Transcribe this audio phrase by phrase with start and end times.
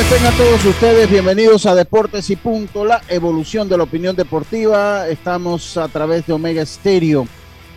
[0.00, 5.06] A todos ustedes, bienvenidos a Deportes y Punto, la evolución de la opinión deportiva.
[5.06, 7.26] Estamos a través de Omega Stereo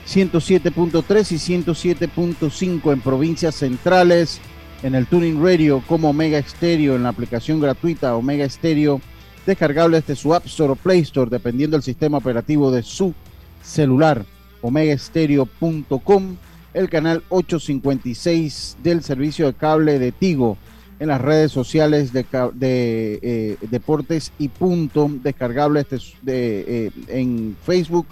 [0.07, 4.39] 107.3 y 107.5 en provincias centrales,
[4.83, 9.01] en el Tuning Radio como Omega Stereo, en la aplicación gratuita Omega Stereo,
[9.45, 13.13] descargable desde su App Store o Play Store, dependiendo del sistema operativo de su
[13.61, 14.25] celular,
[14.61, 16.37] omegastereo.com,
[16.73, 20.57] el canal 856 del servicio de cable de Tigo
[21.03, 22.25] en las redes sociales de,
[22.61, 28.07] eh, Deportes y Punto, descargable este, de, eh, en Facebook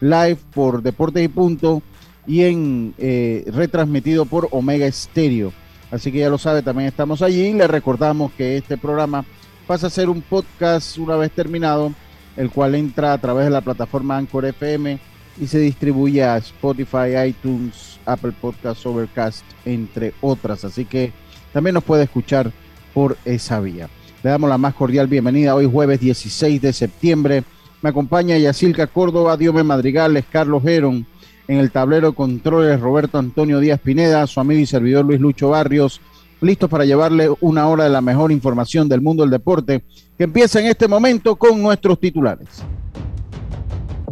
[0.00, 1.82] Live por Deportes y Punto
[2.26, 5.52] y en eh, retransmitido por Omega Stereo.
[5.92, 7.52] Así que ya lo sabe, también estamos allí.
[7.52, 9.24] Le recordamos que este programa
[9.68, 11.92] pasa a ser un podcast una vez terminado,
[12.36, 14.98] el cual entra a través de la plataforma Anchor FM
[15.40, 20.64] y se distribuye a Spotify, iTunes, Apple Podcasts, Overcast, entre otras.
[20.64, 21.12] Así que
[21.52, 22.52] también nos puede escuchar
[22.94, 23.88] por esa vía.
[24.22, 27.44] Le damos la más cordial bienvenida hoy jueves 16 de septiembre.
[27.82, 31.06] Me acompaña Yacilca Córdoba, Diome Madrigales, Carlos Heron.
[31.48, 35.50] En el tablero de controles Roberto Antonio Díaz Pineda, su amigo y servidor Luis Lucho
[35.50, 36.00] Barrios,
[36.40, 39.82] listos para llevarle una hora de la mejor información del mundo del deporte,
[40.16, 42.48] que empieza en este momento con nuestros titulares.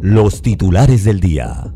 [0.00, 1.72] Los titulares del día.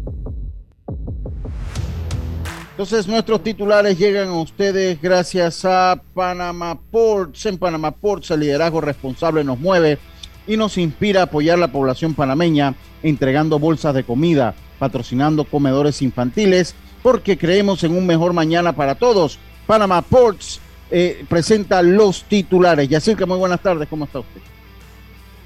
[2.75, 7.47] Entonces nuestros titulares llegan a ustedes gracias a Panama Ports.
[7.47, 10.01] En Panama Ports el liderazgo responsable nos mueve
[10.49, 12.75] y nos inspira a apoyar la población panameña
[13.05, 19.39] entregando bolsas de comida, patrocinando comedores infantiles, porque creemos en un mejor mañana para todos.
[19.69, 20.61] Panama Ports
[20.91, 22.89] eh, presenta los titulares.
[22.89, 24.41] Yacirca, muy buenas tardes, ¿cómo está usted?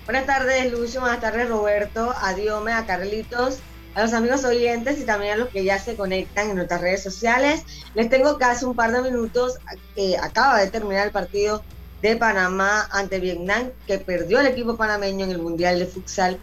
[0.06, 3.60] Buenas tardes, Lucio, buenas tardes, Roberto, a Diome, a Carlitos
[3.98, 7.02] a los amigos oyentes y también a los que ya se conectan en nuestras redes
[7.02, 7.64] sociales.
[7.94, 9.58] Les tengo hace un par de minutos
[9.96, 11.64] que acaba de terminar el partido
[12.00, 16.38] de Panamá ante Vietnam, que perdió el equipo panameño en el Mundial de Futsal.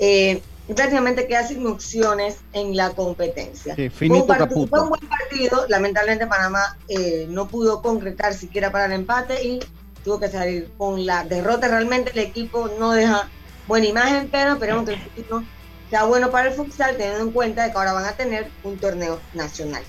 [0.00, 3.76] Eh, y prácticamente queda sin opciones en la competencia.
[3.76, 9.60] fue, un buen partido, lamentablemente Panamá eh, no pudo concretar siquiera para el empate y
[10.04, 11.68] tuvo que salir con la derrota.
[11.68, 13.28] Realmente el equipo no deja
[13.68, 15.44] buena imagen, pero esperemos que el futuro
[15.90, 19.20] sea bueno para el futsal, teniendo en cuenta que ahora van a tener un torneo
[19.34, 19.82] nacional.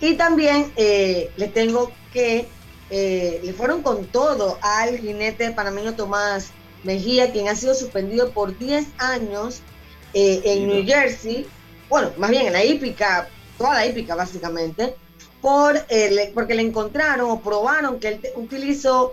[0.00, 2.48] Y también eh, les tengo que
[2.90, 6.50] eh, le fueron con todo al jinete panameño Tomás
[6.84, 9.60] Mejía, quien ha sido suspendido por 10 años
[10.14, 11.46] eh, en New Jersey,
[11.88, 13.28] bueno, más bien en la hípica,
[13.58, 14.94] toda la hípica básicamente,
[15.40, 15.84] por,
[16.34, 19.12] porque le encontraron o probaron que él utilizó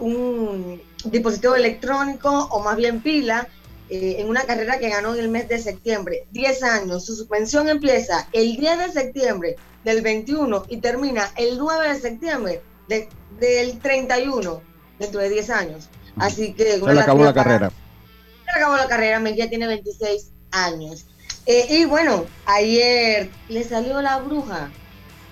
[0.00, 3.48] un dispositivo electrónico o más bien pila
[3.88, 6.26] eh, en una carrera que ganó en el mes de septiembre.
[6.32, 7.04] 10 años.
[7.04, 12.62] Su suspensión empieza el 10 de septiembre del 21 y termina el 9 de septiembre
[12.88, 14.62] del 31,
[14.98, 15.88] dentro de 10 años.
[16.16, 16.78] Así que...
[16.78, 17.70] Se le acabó la carrera.
[17.70, 21.06] Se le acabó la carrera, ya tiene 26 años.
[21.46, 24.70] Eh, y bueno, ayer le salió la bruja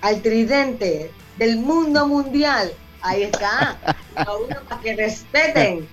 [0.01, 2.71] al tridente del mundo mundial.
[3.01, 3.77] Ahí está.
[4.15, 5.89] para que respeten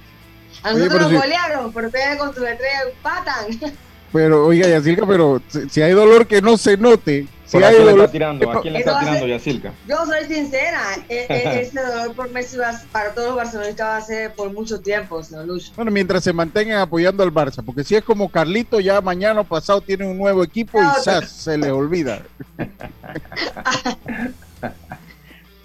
[0.62, 3.72] a nosotros nos golearon, pero ustedes con su estrella empatan.
[4.12, 5.40] Pero, oiga, Yacilca, pero
[5.70, 7.26] si, hay dolor que no se note.
[7.46, 8.50] Si hay dolor, le está tirando?
[8.50, 9.72] ¿A quién le está tirando, Yacilca?
[9.88, 10.82] Yo soy sincera.
[11.08, 14.52] E, e, ese dolor por Messi va, para todos los barcelonistas va a ser por
[14.52, 15.72] mucho tiempo, señor Lucho.
[15.76, 19.44] Bueno, mientras se mantengan apoyando al Barça, porque si es como Carlito, ya mañana o
[19.44, 20.84] pasado tiene un nuevo equipo y
[21.26, 22.20] se le olvida.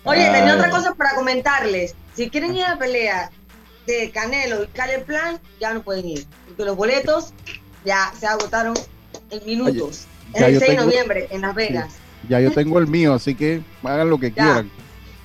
[0.06, 1.96] Oye, tenía otra cosa para comentarles.
[2.16, 3.30] Si quieren ir a la pelea
[3.88, 7.34] de Canelo y Cale Plan ya no pueden ir, porque los boletos
[7.86, 8.76] ya se agotaron
[9.32, 10.06] en minutos.
[10.34, 11.96] es el 6 de noviembre en Las Vegas.
[12.30, 14.70] ya yo tengo el mío, así que hagan lo que quieran.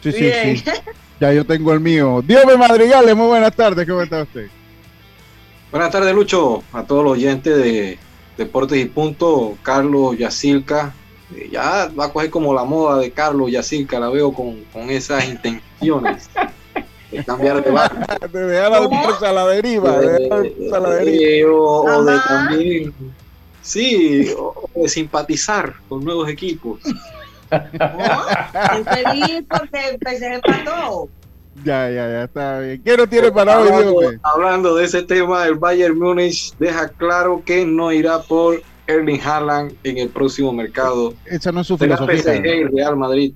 [0.02, 0.64] Sí, sí, sí.
[1.20, 2.20] Ya yo tengo el mío.
[2.26, 4.48] Dios me madrigales, muy buenas tardes, ¿cómo está usted?
[5.70, 7.96] Buenas tardes, Lucho, a todos los oyentes de
[8.36, 10.92] Deportes y Punto, Carlos Yacilca.
[11.36, 14.90] Eh, ya va a coger como la moda de Carlos Yacilca, la veo con, con
[14.90, 16.28] esas intenciones.
[17.26, 17.96] cambiar de barco.
[18.32, 19.98] de dejar a la deriva.
[19.98, 21.52] De dejar a la deriva.
[21.52, 22.94] o, o de también,
[23.62, 26.80] sí, o o de simpatizar con nuevos equipos.
[27.52, 27.58] ¿No?
[27.60, 31.08] Estoy feliz porque el PSG empató.
[31.64, 32.82] Ya, ya, ya, está bien.
[32.82, 37.42] ¿Qué no tiene para hoy, hablando, hablando de ese tema, el Bayern Múnich deja claro
[37.44, 41.88] que no irá por Erling Haaland en el próximo mercado Esa no es su de
[41.88, 42.40] la filosofía.
[42.40, 43.34] PSG y Real Madrid.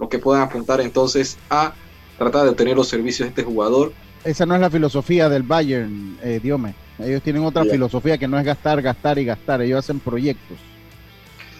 [0.00, 1.72] Lo que puedan apuntar entonces a
[2.18, 3.92] tratar de obtener los servicios de este jugador.
[4.24, 6.74] Esa no es la filosofía del Bayern, eh, Diome.
[6.98, 9.62] Ellos tienen otra filosofía que no es gastar, gastar y gastar.
[9.62, 10.58] Ellos hacen proyectos.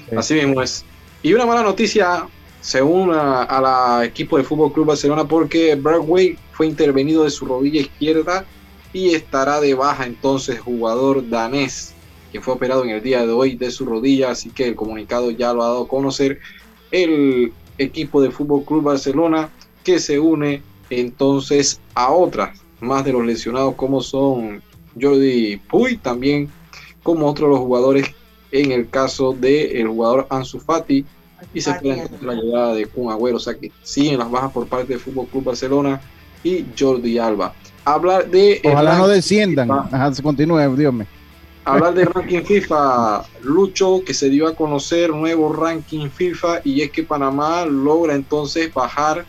[0.09, 0.17] Sí.
[0.17, 0.85] Así mismo es.
[1.23, 2.27] Y una mala noticia,
[2.61, 7.47] según a, a la equipo de Fútbol Club Barcelona, porque Bergwijn fue intervenido de su
[7.47, 8.45] rodilla izquierda
[8.93, 11.95] y estará de baja entonces jugador danés
[12.33, 15.31] que fue operado en el día de hoy de su rodilla, así que el comunicado
[15.31, 16.41] ya lo ha dado a conocer
[16.91, 19.51] el equipo de Fútbol Club Barcelona
[19.85, 24.63] que se une entonces a otras más de los lesionados como son
[25.01, 26.51] Jordi Puy, también
[27.03, 28.07] como otros de los jugadores
[28.51, 31.05] en el caso del jugador Ansu Fati
[31.55, 34.53] y se espera entonces la llegada de Kun Agüero, o sea que siguen las bajas
[34.53, 36.01] por parte del Fútbol Club Barcelona
[36.45, 37.55] y Jordi Alba.
[37.85, 39.69] Hablar de Ojalá no desciendan.
[39.69, 41.07] FIFA, Ajá, se continúe, Dios mío.
[41.65, 46.91] hablar del ranking FIFA, Lucho, que se dio a conocer nuevo ranking FIFA y es
[46.91, 49.25] que Panamá logra entonces bajar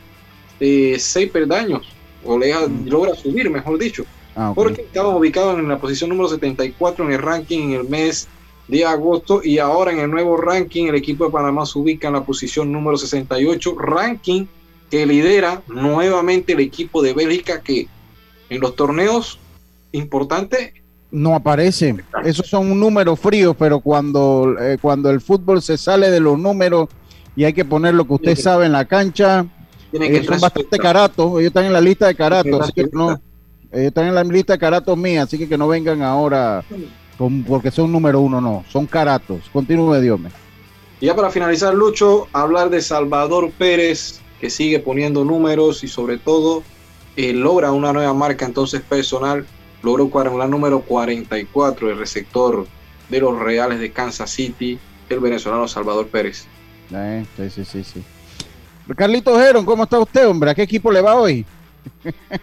[0.60, 1.82] eh, seis peldaños
[2.26, 2.88] o le- Mm.
[2.88, 4.06] logra subir, mejor dicho.
[4.36, 8.28] Ah, porque estaba ubicado en la posición número 74 en el ranking en el mes
[8.68, 12.14] de agosto y ahora en el nuevo ranking el equipo de Panamá se ubica en
[12.14, 14.46] la posición número 68, ranking
[14.90, 17.88] que lidera nuevamente el equipo de Bélgica que
[18.50, 19.38] en los torneos
[19.92, 20.74] importantes
[21.12, 21.96] No aparece.
[22.26, 26.90] Esos son números fríos, pero cuando, eh, cuando el fútbol se sale de los números
[27.36, 29.46] y hay que poner lo que usted sabe en la cancha,
[30.00, 31.32] tienen que ellos son bastante caratos.
[31.34, 33.12] Ellos están en la lista de caratos, Sí, así que no.
[33.72, 36.64] Ellos están en la lista de caratos mía, así que que no vengan ahora
[37.18, 38.66] con- porque son número uno, no.
[38.70, 39.42] Son caratos.
[39.54, 40.32] Continúe, Dios mío.
[41.00, 46.18] Y ya para finalizar, Lucho, hablar de Salvador Pérez, que sigue poniendo números y sobre
[46.18, 46.64] todo
[47.16, 49.46] eh, logra una nueva marca entonces personal,
[49.84, 52.66] logró cuadrangular número 44, el receptor
[53.10, 54.80] de los Reales de Kansas City,
[55.10, 56.46] el venezolano Salvador Pérez.
[56.92, 58.04] Eh, sí, sí, sí, sí.
[58.96, 60.52] Carlitos Heron, ¿cómo está usted, hombre?
[60.52, 61.46] ¿A qué equipo le va hoy?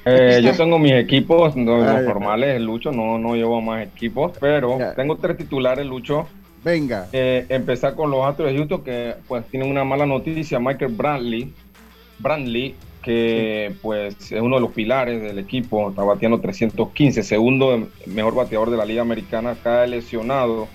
[0.04, 4.32] Eh, yo tengo mis equipos, no, los Ay, normales, Lucho, no, no llevo más equipos,
[4.40, 4.94] pero Ya.
[4.94, 6.26] tengo tres titulares, Lucho.
[6.64, 7.08] Venga.
[7.12, 11.52] Eh, empezar con los Astros de Houston, que pues tienen una mala noticia, Michael Brantley,
[12.18, 18.34] Brantley que pues es uno de los pilares del equipo, está bateando 315, segundo mejor
[18.34, 20.68] bateador de la Liga Americana, cae lesionado,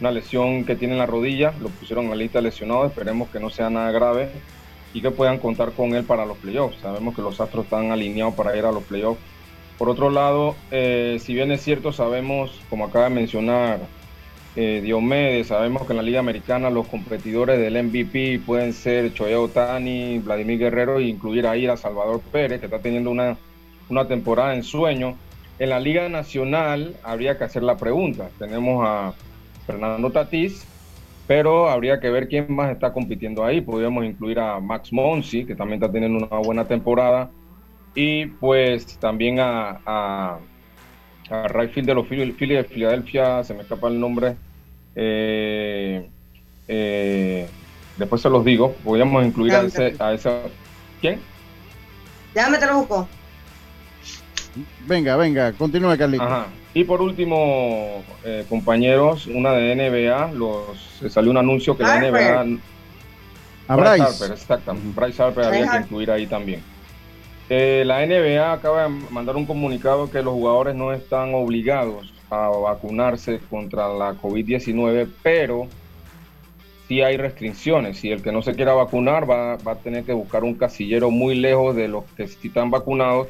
[0.00, 3.28] una lesión que tiene en la rodilla, lo pusieron en la lista de lesionados, esperemos
[3.28, 4.30] que no sea nada grave
[4.94, 6.78] y que puedan contar con él para los playoffs.
[6.80, 9.20] Sabemos que los Astros están alineados para ir a los playoffs.
[9.78, 13.80] Por otro lado, eh, si bien es cierto, sabemos, como acaba de mencionar
[14.54, 19.40] eh, Diomedes, sabemos que en la Liga Americana los competidores del MVP pueden ser Choya
[19.40, 23.36] Otani, Vladimir Guerrero e incluir ahí a Salvador Pérez, que está teniendo una,
[23.88, 25.16] una temporada en sueño.
[25.58, 28.28] En la Liga Nacional habría que hacer la pregunta.
[28.38, 29.14] Tenemos a
[29.66, 30.66] Fernando Tatís,
[31.26, 33.60] pero habría que ver quién más está compitiendo ahí.
[33.60, 37.30] Podríamos incluir a Max Monsi, que también está teniendo una buena temporada,
[37.94, 40.38] y pues también a, a,
[41.30, 44.36] a right field de los Phillies de Filadelfia, se me escapa el nombre.
[44.94, 46.10] eh,
[46.68, 47.48] eh,
[47.96, 48.74] después se los digo.
[48.84, 50.40] Podríamos incluir a, ese, a esa.
[51.00, 51.20] ¿Quién?
[52.34, 53.08] Déjame te lo busco.
[54.86, 56.26] Venga, venga, continúe, Carlitos.
[56.26, 56.46] Ajá.
[56.74, 62.00] Y por último, eh, compañeros, una de NBA, los, se salió un anuncio que la.
[62.00, 62.58] NBA
[63.68, 64.02] A Bryce Bryce.
[64.02, 65.00] Harper, exactamente.
[65.00, 66.62] Bryce Harper había que incluir ahí también.
[67.50, 72.48] Eh, la NBA acaba de mandar un comunicado que los jugadores no están obligados a
[72.48, 75.68] vacunarse contra la COVID-19, pero
[76.88, 77.98] sí hay restricciones.
[77.98, 81.10] Si el que no se quiera vacunar va, va a tener que buscar un casillero
[81.10, 83.28] muy lejos de los que sí están vacunados.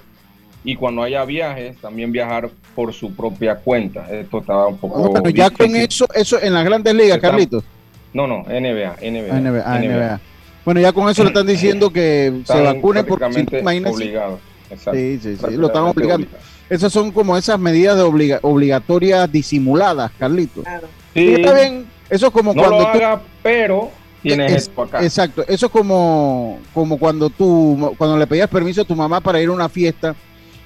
[0.64, 4.06] Y cuando haya viajes, también viajar por su propia cuenta.
[4.10, 5.08] Esto está un poco.
[5.10, 7.64] Bueno, ya con eso, eso en las grandes ligas, Está- Carlitos.
[8.12, 9.34] No, no, NBA, NBA.
[9.34, 9.96] Ah, NBA, ah, NBA.
[9.96, 10.20] NBA.
[10.64, 13.40] Bueno, ya con eso le están diciendo que se Están vacunen porque si
[13.86, 14.40] obligados.
[14.70, 14.92] Exacto.
[14.98, 16.26] Sí, sí, sí, lo están obligando.
[16.70, 20.64] Esas son como esas medidas de obliga- obligatorias disimuladas, Carlitos.
[20.64, 20.86] Claro.
[21.12, 21.86] Sí, está bien.
[22.08, 23.90] Eso es como no cuando lo tú haga, pero
[24.22, 25.02] tienes Es- esto acá.
[25.02, 29.40] Exacto, eso es como, como cuando tú, cuando le pedías permiso a tu mamá para
[29.40, 30.14] ir a una fiesta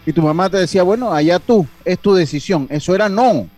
[0.06, 2.66] y tu mamá te decía, bueno, allá tú, es tu decisión.
[2.70, 3.48] Eso era no,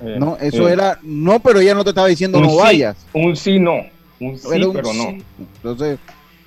[0.00, 2.56] Eh, no, eso eh, era no, pero ella no te estaba diciendo un no sí,
[2.58, 3.06] vayas.
[3.14, 3.76] Un sí, no.
[4.20, 5.04] Un sí, un pero no.
[5.04, 5.24] sí.
[5.56, 5.98] Entonces,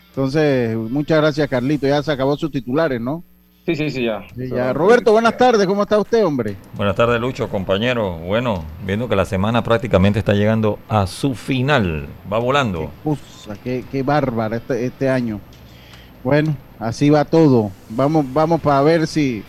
[0.09, 1.87] entonces, muchas gracias, Carlito.
[1.87, 3.23] Ya se acabó sus titulares, ¿no?
[3.65, 4.25] Sí, sí, sí, ya.
[4.35, 4.73] ya.
[4.73, 6.55] Roberto, buenas tardes, ¿cómo está usted, hombre?
[6.75, 8.17] Buenas tardes, Lucho, compañero.
[8.17, 12.91] Bueno, viendo que la semana prácticamente está llegando a su final, va volando.
[13.63, 15.39] Qué, qué, bárbara este, este año.
[16.23, 17.71] Bueno, así va todo.
[17.89, 19.43] Vamos, vamos para ver si,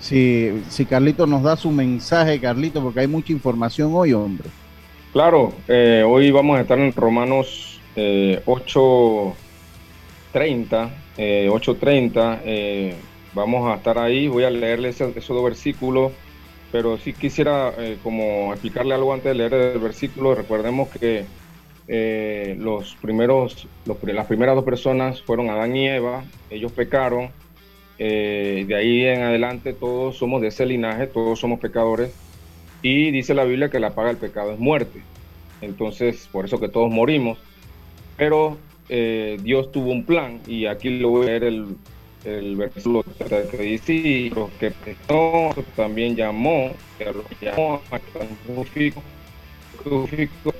[0.00, 4.48] si, si Carlito nos da su mensaje, Carlito, porque hay mucha información hoy, hombre.
[5.12, 12.94] Claro, eh, hoy vamos a estar en Romanos eh, 8.30, eh, 8.30, eh,
[13.32, 16.12] vamos a estar ahí, voy a leerles esos, dos versículos,
[16.72, 21.24] pero sí quisiera eh, como explicarle algo antes de leer el versículo, recordemos que
[21.86, 27.30] los primeros, las primeras dos personas fueron Adán y Eva, ellos pecaron,
[27.98, 32.12] de ahí en adelante todos somos de ese linaje, todos somos pecadores,
[32.82, 35.00] y dice la Biblia que la paga del pecado es muerte.
[35.62, 37.38] Entonces, por eso que todos morimos.
[38.18, 38.58] Pero
[38.90, 41.76] eh, Dios tuvo un plan, y aquí lo voy a leer el,
[42.24, 43.02] el versículo
[43.50, 44.72] que dice, los que
[45.08, 47.98] no, también llamó, que lo llamó a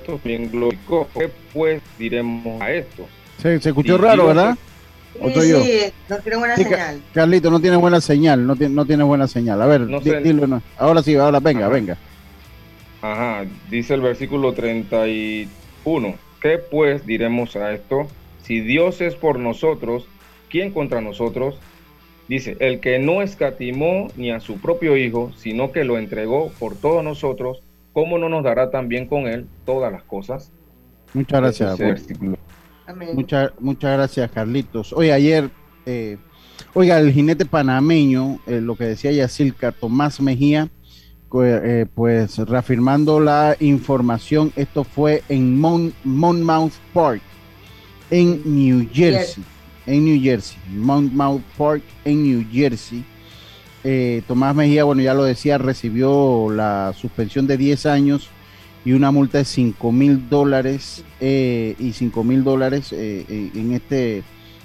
[0.05, 1.07] también glorificó.
[1.13, 3.07] ¿Qué pues diremos a esto?
[3.41, 4.57] Se, se escuchó raro, ¿verdad?
[5.33, 7.01] Sí, sí, no tiene buena señal.
[7.13, 9.61] Carlito, no tiene buena señal, no tiene, no tiene buena señal.
[9.61, 10.61] A ver, no dilo, no.
[10.77, 11.97] ahora sí, ahora venga, venga.
[13.01, 16.15] Ajá, dice el versículo 31.
[16.41, 18.07] ¿Qué pues diremos a esto?
[18.43, 20.05] Si Dios es por nosotros,
[20.49, 21.59] ¿quién contra nosotros?
[22.27, 26.75] Dice, el que no escatimó ni a su propio Hijo, sino que lo entregó por
[26.75, 27.61] todos nosotros,
[27.95, 30.51] ¿cómo no nos dará también con él todas las cosas?
[31.13, 31.79] Muchas gracias.
[33.13, 34.91] Muchas, muchas gracias, Carlitos.
[34.91, 35.49] Hoy ayer,
[35.85, 36.17] eh,
[36.73, 40.69] oiga, el jinete panameño, eh, lo que decía Yacilca, Tomás Mejía,
[41.41, 47.21] eh, pues reafirmando la información, esto fue en Monmouth Park,
[48.11, 49.43] en New Jersey,
[49.85, 53.05] en New Jersey, Monmouth Park, en New Jersey.
[53.87, 58.29] Eh, Tomás Mejía, bueno, ya lo decía, recibió la suspensión de 10 años
[58.83, 64.23] y una multa de 5 mil dólares eh, y 5 mil dólares en este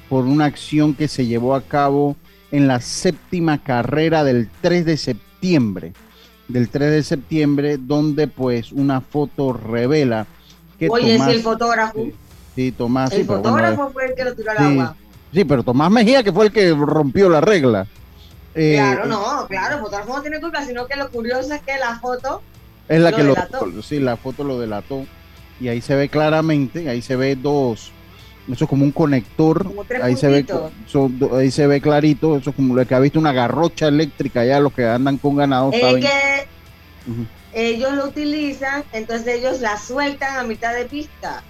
[0.08, 2.16] por una acción que se llevó a cabo
[2.50, 5.92] en la séptima carrera del 3 de septiembre
[6.50, 10.26] del 3 de septiembre, donde pues una foto revela
[10.78, 12.06] que Oye, Tomás, el fotógrafo.
[12.54, 13.12] Sí, Tomás.
[13.12, 14.96] El fotógrafo fue el que lo tiró al agua.
[15.32, 17.86] Sí, pero Tomás Mejía, que fue el que rompió la regla.
[18.54, 21.78] Eh, claro, no, claro, el fotógrafo no tiene culpa, sino que lo curioso es que
[21.78, 22.42] la foto.
[22.88, 23.66] Es la que delató.
[23.66, 23.82] lo.
[23.82, 25.06] Sí, la foto lo delató.
[25.60, 27.92] Y ahí se ve claramente, ahí se ve dos.
[28.50, 29.70] Eso es como un conector.
[30.02, 30.46] ahí se, ve,
[31.38, 32.36] ahí se ve clarito.
[32.36, 35.36] Eso es como lo que ha visto una garrocha eléctrica ya los que andan con
[35.36, 35.70] ganado.
[35.72, 36.48] Es que
[37.52, 41.42] ellos lo utilizan, entonces ellos la sueltan a mitad de pista.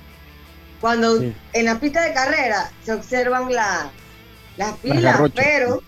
[0.80, 3.90] Cuando en la pista de carrera se observan la,
[4.57, 5.83] las pilas, pero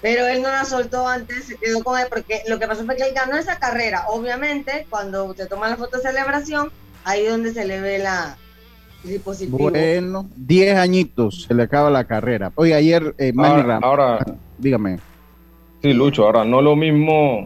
[0.00, 2.96] pero él no la soltó antes, se quedó con él, porque lo que pasó fue
[2.96, 4.04] que él ganó esa carrera.
[4.08, 6.70] Obviamente, cuando usted toma la foto de celebración,
[7.04, 8.36] ahí es donde se le ve la,
[9.48, 12.52] bueno, 10 añitos, se le acaba la carrera.
[12.56, 13.32] Oye, ayer, eh,
[13.82, 14.18] ahora,
[14.58, 14.98] dígame.
[15.82, 17.44] Sí, Lucho, ahora no lo mismo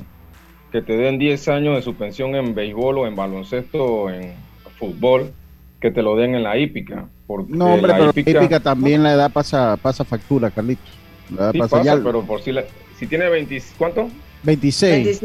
[0.71, 4.33] que te den 10 años de suspensión en béisbol o en baloncesto o en
[4.79, 5.33] fútbol,
[5.81, 7.09] que te lo den en la hípica.
[7.27, 11.02] Porque no, hombre, pero hípica, la hípica también la edad pasa, pasa factura, Carlitos.
[11.37, 12.53] La pasa, pero por si,
[12.99, 14.09] si tiene 20, ¿cuánto?
[14.43, 15.21] 26.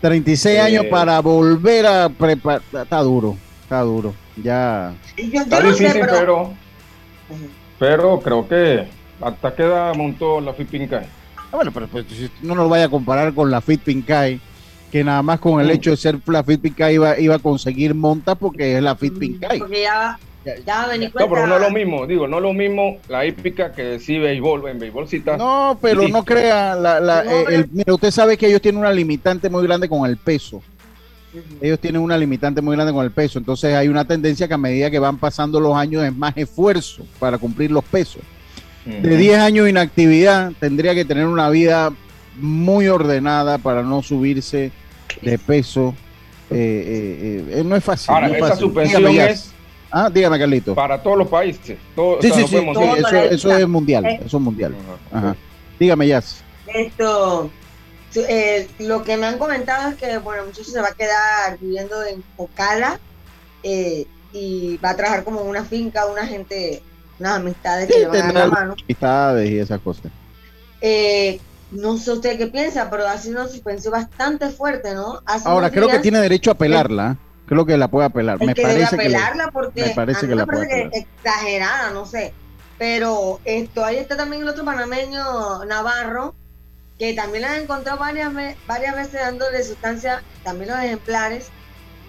[0.00, 2.62] 36 años eh, para volver a preparar.
[2.72, 4.14] Está duro, está duro.
[4.42, 4.94] Ya.
[5.16, 6.52] Está difícil, pero...
[7.78, 8.20] pero...
[8.20, 8.88] creo que
[9.20, 11.06] hasta queda montó la Fit Kai.
[11.52, 14.40] Ah, bueno, pero pues, si no nos vaya a comparar con la Fit Kai,
[14.90, 15.70] que nada más con el mm.
[15.70, 19.14] hecho de ser la Fit Kai iba, iba a conseguir monta porque es la Fit
[19.40, 19.58] Kai.
[19.58, 23.26] Porque ya, ya, No, pero no es lo mismo, digo, no es lo mismo la
[23.26, 25.36] hípica que sí béisbol, en béisbol sí está.
[25.36, 29.62] No, pero no crea, la, eh, mira, usted sabe que ellos tienen una limitante muy
[29.64, 30.62] grande con el peso
[31.60, 33.38] ellos tienen una limitante muy grande con el peso.
[33.38, 37.06] Entonces hay una tendencia que a medida que van pasando los años es más esfuerzo
[37.18, 38.22] para cumplir los pesos.
[38.84, 41.92] De 10 años de inactividad tendría que tener una vida
[42.36, 44.72] muy ordenada para no subirse
[45.20, 45.94] de peso.
[46.50, 48.12] Eh, eh, eh, no es fácil.
[48.12, 49.52] Ahora, esa suspensión es...
[49.90, 50.74] Ah, dígame, Carlito.
[50.74, 51.78] Para todos los países.
[52.20, 52.56] sí, sí, sí,
[53.30, 54.06] eso, es mundial.
[54.06, 54.74] Eso es mundial.
[55.78, 56.42] Dígame, Jazz.
[56.66, 57.50] Esto,
[58.14, 62.04] eh, lo que me han comentado es que, bueno, muchachos se va a quedar viviendo
[62.04, 63.00] en Ocala
[63.62, 66.82] eh, y va a trabajar como en una finca, una gente,
[67.18, 68.76] unas amistades que le van a dar la mano.
[68.84, 70.12] Amistades y esas cosas.
[70.80, 75.20] Eh, no sé usted qué piensa, pero ha sido una suspensión bastante fuerte, ¿no?
[75.44, 77.16] Ahora, creo que tiene derecho a apelarla.
[77.50, 78.38] Creo que la puede apelar.
[78.38, 82.32] Me parece apelarla porque me parece que la puede exagerada, no sé.
[82.78, 86.36] Pero esto, ahí está también el otro panameño Navarro,
[86.96, 88.32] que también la han encontrado varias,
[88.68, 91.48] varias veces dándole sustancia, también los ejemplares,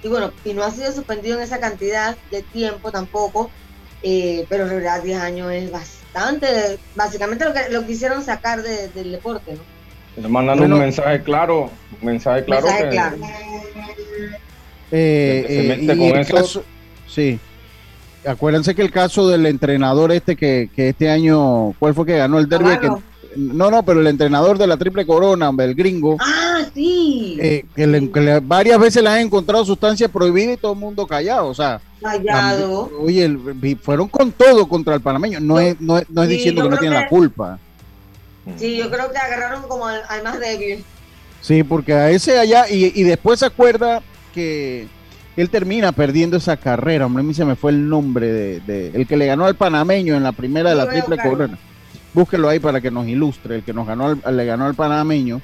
[0.04, 3.50] y bueno, y no ha sido suspendido en esa cantidad de tiempo tampoco,
[4.04, 9.12] eh, pero en realidad 10 años es bastante, básicamente lo que lo quisieron sacar del
[9.12, 10.22] deporte, ¿no?
[10.22, 12.68] Le mandan un mensaje claro, un mensaje claro.
[12.68, 13.18] Mensaje claro.
[14.92, 16.64] Eh, eh, caso,
[17.08, 17.40] sí.
[18.26, 22.38] Acuérdense que el caso del entrenador este que, que este año, ¿cuál fue que ganó
[22.38, 22.78] el derby?
[23.36, 26.18] no, no, pero el entrenador de la Triple Corona, el gringo.
[26.20, 27.38] Ah, sí.
[27.42, 31.56] Eh, que, varias veces le han encontrado sustancias prohibidas y todo el mundo callado, o
[31.56, 31.82] sea.
[32.02, 32.92] Callado.
[33.00, 33.38] oye,
[33.82, 35.40] fueron con todo contra el panameño.
[35.40, 37.58] No, es, no es, no es diciendo que no tiene la culpa.
[38.58, 40.84] Sí, yo creo que agarraron como al, más débil.
[41.42, 44.02] Sí, porque a ese allá, y, y después se acuerda
[44.34, 44.88] que
[45.38, 47.06] él termina perdiendo esa carrera.
[47.06, 50.16] Hombre, a mí se me fue el nombre de, el que le ganó al panameño
[50.16, 51.58] en la primera de la triple corona.
[52.14, 53.56] Búsquelo ahí para que nos ilustre.
[53.56, 55.42] El que nos ganó, le ganó al panameño.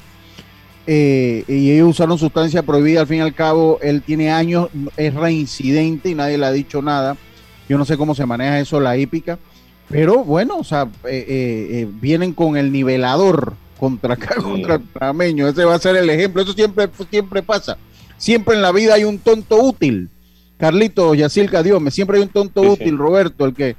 [0.85, 3.01] Eh, y ellos usaron sustancia prohibida.
[3.01, 6.81] Al fin y al cabo, él tiene años, es reincidente y nadie le ha dicho
[6.81, 7.15] nada.
[7.69, 9.39] Yo no sé cómo se maneja eso la hípica.
[9.89, 15.47] Pero bueno, o sea, eh, eh, vienen con el nivelador contra, contra el panameño.
[15.47, 16.41] Ese va a ser el ejemplo.
[16.41, 17.77] Eso siempre, siempre pasa
[18.17, 20.09] Siempre en la vida hay un tonto útil.
[20.57, 23.75] Carlito, Yacilca, Dios, me siempre hay un tonto útil, Roberto, el que,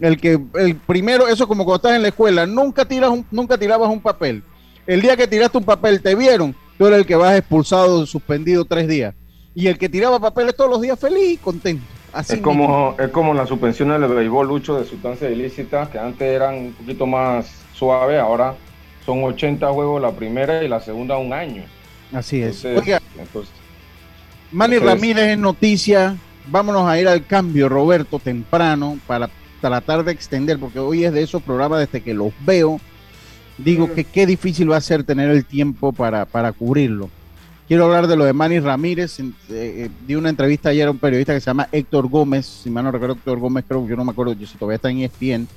[0.00, 3.88] el que, el primero, eso como cuando estás en la escuela, nunca tiras nunca tirabas
[3.88, 4.42] un papel.
[4.86, 8.64] El día que tiraste un papel, te vieron, tú eres el que vas expulsado, suspendido
[8.64, 9.14] tres días.
[9.54, 11.84] Y el que tiraba papeles todos los días feliz y contento.
[12.12, 16.28] Así es como, es como la suspensión del béisbol, Lucho, de sustancias ilícitas, que antes
[16.28, 18.54] eran un poquito más suaves, ahora
[19.04, 21.64] son 80 juegos la primera y la segunda un año.
[22.12, 22.64] Así es.
[24.52, 26.16] Manny Ramírez en noticia.
[26.50, 29.28] Vámonos a ir al cambio, Roberto, temprano, para
[29.60, 32.80] tratar de extender, porque hoy es de esos programas desde que los veo.
[33.58, 37.10] Digo que qué difícil va a ser tener el tiempo para, para cubrirlo.
[37.66, 39.20] Quiero hablar de lo de Manny Ramírez.
[39.20, 42.46] Eh, eh, di una entrevista ayer a un periodista que se llama Héctor Gómez.
[42.46, 45.00] Si mal no recuerdo, Héctor Gómez, creo yo no me acuerdo si todavía está en
[45.00, 45.48] ESPN.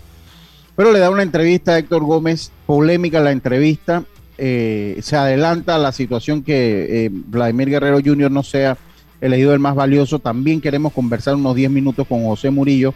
[0.75, 4.03] Pero le da una entrevista a Héctor Gómez, polémica la entrevista.
[4.43, 8.31] Eh, se adelanta la situación que eh, Vladimir Guerrero Jr.
[8.31, 8.75] no sea
[9.21, 10.19] elegido el más valioso.
[10.19, 12.93] También queremos conversar unos 10 minutos con José Murillo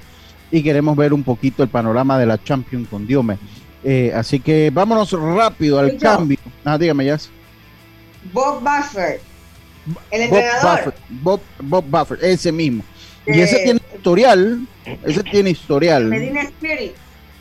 [0.51, 3.37] y queremos ver un poquito el panorama de la Champions con Diome.
[3.83, 6.39] Eh, así que vámonos rápido al cambio.
[6.63, 7.19] Ah, dígame, ya.
[8.33, 9.21] Bob Buffer,
[10.09, 10.93] el entrenador.
[11.09, 11.41] Bob,
[11.87, 12.83] Buffer, ese mismo.
[13.27, 14.67] y ese tiene historial,
[15.03, 16.05] ese tiene historial.
[16.05, 16.93] Medina Spirit.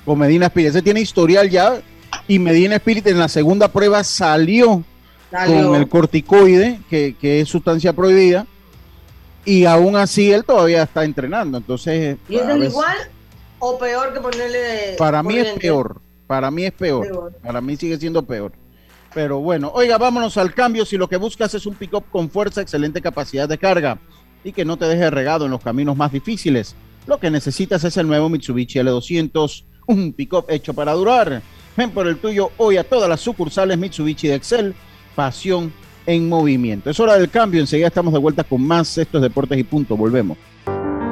[0.04, 1.80] O Medina Spirit, ese tiene historial ya
[2.28, 4.82] y Medina Spirit en la segunda prueba salió,
[5.30, 8.46] con el corticoide, que, es sustancia prohibida,
[9.44, 11.58] y aún así él todavía está entrenando.
[11.58, 12.96] Entonces, ¿Y es igual
[13.58, 17.98] o peor que ponerle Para mí es peor, para mí es peor, para mí sigue
[17.98, 18.52] siendo peor.
[19.14, 20.84] Pero bueno, oiga, vámonos al cambio.
[20.84, 23.98] Si lo que buscas es un pick-up con fuerza, excelente capacidad de carga
[24.42, 26.74] y que no te deje regado en los caminos más difíciles,
[27.06, 31.42] lo que necesitas es el nuevo Mitsubishi L200, un pick-up hecho para durar.
[31.76, 34.74] Ven por el tuyo hoy a todas las sucursales Mitsubishi de Excel.
[35.14, 35.72] Pasión
[36.06, 36.90] en movimiento.
[36.90, 37.60] Es hora del cambio.
[37.60, 39.96] Enseguida estamos de vuelta con más Estos Deportes y Punto.
[39.96, 40.36] Volvemos.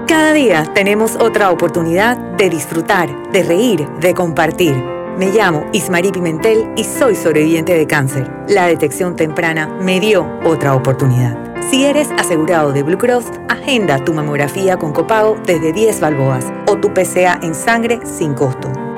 [0.06, 4.74] Cada día tenemos otra oportunidad de disfrutar, de reír, de compartir.
[5.16, 8.30] Me llamo Ismarí Pimentel y soy sobreviviente de cáncer.
[8.48, 11.38] La detección temprana me dio otra oportunidad.
[11.70, 16.76] Si eres asegurado de Blue Cross, agenda tu mamografía con copago desde 10 balboas o
[16.76, 18.70] tu PCA en sangre sin costo.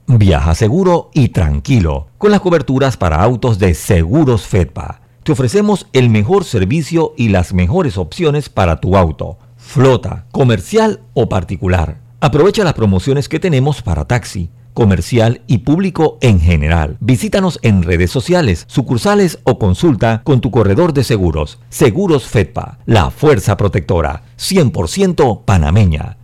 [0.07, 5.00] Viaja seguro y tranquilo con las coberturas para autos de Seguros Fedpa.
[5.24, 11.29] Te ofrecemos el mejor servicio y las mejores opciones para tu auto, flota, comercial o
[11.29, 12.03] particular.
[12.24, 16.96] Aprovecha las promociones que tenemos para taxi, comercial y público en general.
[17.00, 21.58] Visítanos en redes sociales, sucursales o consulta con tu corredor de seguros.
[21.68, 26.16] Seguros Fedpa, la fuerza protectora, 100% panameña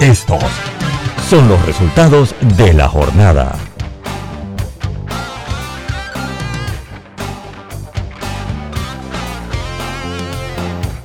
[0.00, 0.42] Estos
[1.26, 3.56] son los resultados de la jornada.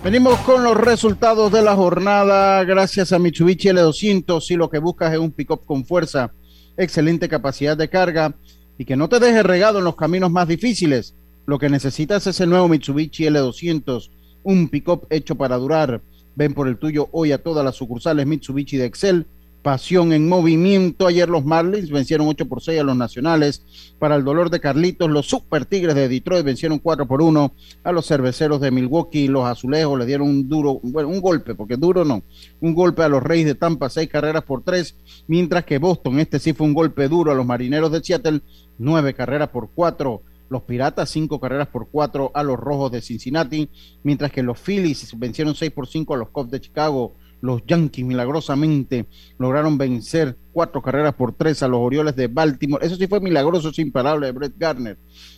[0.04, 5.13] Venimos con los resultados de la jornada gracias a Mitsubishi L200 si lo que buscas
[5.13, 6.34] es un pick-up con fuerza,
[6.75, 8.36] excelente capacidad de carga
[8.77, 11.15] y que no te deje regado en los caminos más difíciles.
[11.45, 14.10] Lo que necesitas es el nuevo Mitsubishi L200,
[14.43, 16.01] un pick-up hecho para durar.
[16.36, 19.28] Ven por el tuyo hoy a todas las sucursales Mitsubishi de Excel.
[19.62, 21.06] Pasión en movimiento.
[21.06, 23.63] Ayer los Marlins vencieron 8 por 6 a los Nacionales.
[24.00, 27.91] Para el dolor de Carlitos, los Super Tigres de Detroit vencieron 4 por 1 a
[27.91, 29.28] los Cerveceros de Milwaukee.
[29.28, 32.24] Los Azulejos le dieron un duro, bueno, un golpe, porque duro no,
[32.60, 34.96] un golpe a los Reyes de Tampa, 6 carreras por 3.
[35.28, 38.41] Mientras que Boston, este sí fue un golpe duro a los Marineros de Seattle,
[38.80, 43.70] 9 carreras por 4 los Piratas cinco carreras por cuatro a los Rojos de Cincinnati,
[44.04, 47.16] mientras que los Phillies vencieron seis por cinco a los Cubs de Chicago.
[47.40, 49.08] Los Yankees milagrosamente
[49.40, 52.86] lograron vencer cuatro carreras por tres a los Orioles de Baltimore.
[52.86, 54.98] Eso sí fue milagroso, es imparable de Brett Garner.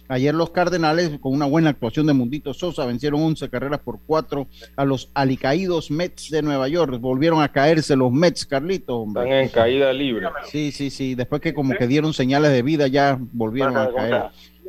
[0.09, 4.47] Ayer los Cardenales, con una buena actuación de Mundito Sosa, vencieron 11 carreras por cuatro
[4.75, 6.99] a los alicaídos Mets de Nueva York.
[6.99, 9.07] Volvieron a caerse los Mets, Carlitos.
[9.07, 10.27] Están en caída libre.
[10.51, 11.15] Sí, sí, sí.
[11.15, 14.23] Después que como que dieron señales de vida, ya volvieron a caer.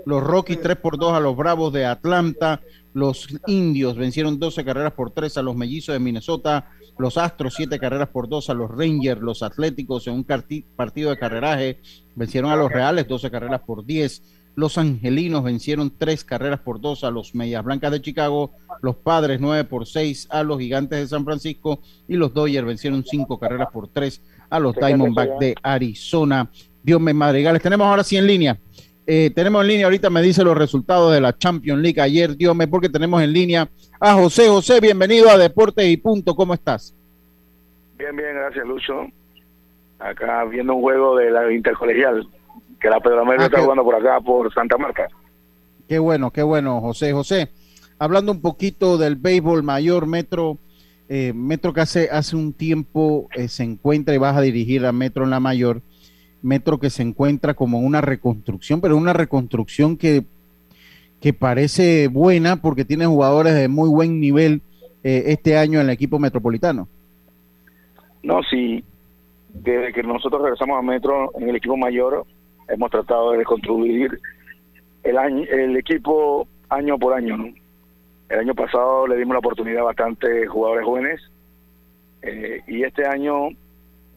[0.06, 2.60] Los Rockies 3 por 2 a los Bravos de Atlanta.
[2.92, 6.70] Los Indios vencieron 12 carreras por 3 a los Mellizos de Minnesota.
[6.98, 9.20] Los Astros 7 carreras por 2 a los Rangers.
[9.20, 11.80] Los Atléticos en un partido de carreraje
[12.14, 14.22] vencieron a los Reales 12 carreras por 10.
[14.56, 18.52] Los Angelinos vencieron 3 carreras por 2 a los Medias Blancas de Chicago.
[18.82, 21.80] Los Padres 9 por 6 a los Gigantes de San Francisco.
[22.06, 26.50] Y los Dodgers vencieron 5 carreras por 3 a los Diamondbacks de Arizona.
[26.82, 27.62] Dios me madrigales.
[27.62, 28.60] Tenemos ahora sí en línea
[29.06, 32.56] eh, tenemos en línea, ahorita me dice los resultados de la Champions League ayer, Dios
[32.56, 33.68] me, porque tenemos en línea
[34.00, 34.48] a José.
[34.48, 36.94] José, bienvenido a Deportes y Punto, ¿cómo estás?
[37.98, 39.06] Bien, bien, gracias, Lucho.
[39.98, 42.26] Acá viendo un juego de la Intercolegial,
[42.80, 45.08] que la Pedro América ah, está jugando por acá, por Santa Marta.
[45.86, 47.12] Qué bueno, qué bueno, José.
[47.12, 47.50] José,
[47.98, 50.56] hablando un poquito del béisbol mayor, Metro,
[51.10, 54.92] eh, Metro que hace, hace un tiempo eh, se encuentra y vas a dirigir a
[54.92, 55.82] Metro en la mayor
[56.44, 60.24] metro que se encuentra como una reconstrucción, pero una reconstrucción que,
[61.20, 64.62] que parece buena porque tiene jugadores de muy buen nivel
[65.02, 66.86] eh, este año en el equipo metropolitano.
[68.22, 68.84] No, sí,
[69.52, 72.24] desde que nosotros regresamos a Metro en el equipo mayor,
[72.68, 74.20] hemos tratado de reconstruir
[75.02, 77.36] el, año, el equipo año por año.
[78.28, 81.20] El año pasado le dimos la oportunidad a bastantes jugadores jóvenes
[82.26, 83.50] Eh, y este año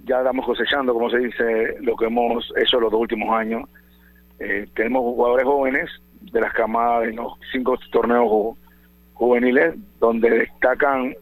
[0.08, 3.70] ya estamos cosechando, como se dice, lo que hemos hecho los dos últimos años.
[4.40, 5.90] Eh, tenemos jugadores jóvenes
[6.22, 8.56] de las camadas en los cinco torneos
[9.14, 11.16] juveniles, donde destacan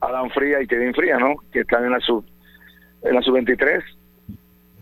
[0.00, 1.34] Adam Fría y Kevin Fría, ¿no?
[1.52, 2.24] Que están en la sub
[3.02, 3.82] en la sub 23.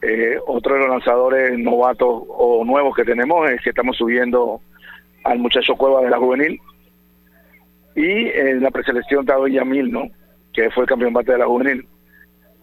[0.00, 4.60] Eh, otro de los lanzadores novatos o nuevos que tenemos es que estamos subiendo
[5.24, 6.60] al muchacho Cueva de la juvenil
[7.96, 10.08] y en la preselección Tado Yamil, ¿no?
[10.52, 11.86] Que fue el campeón bate de la juvenil.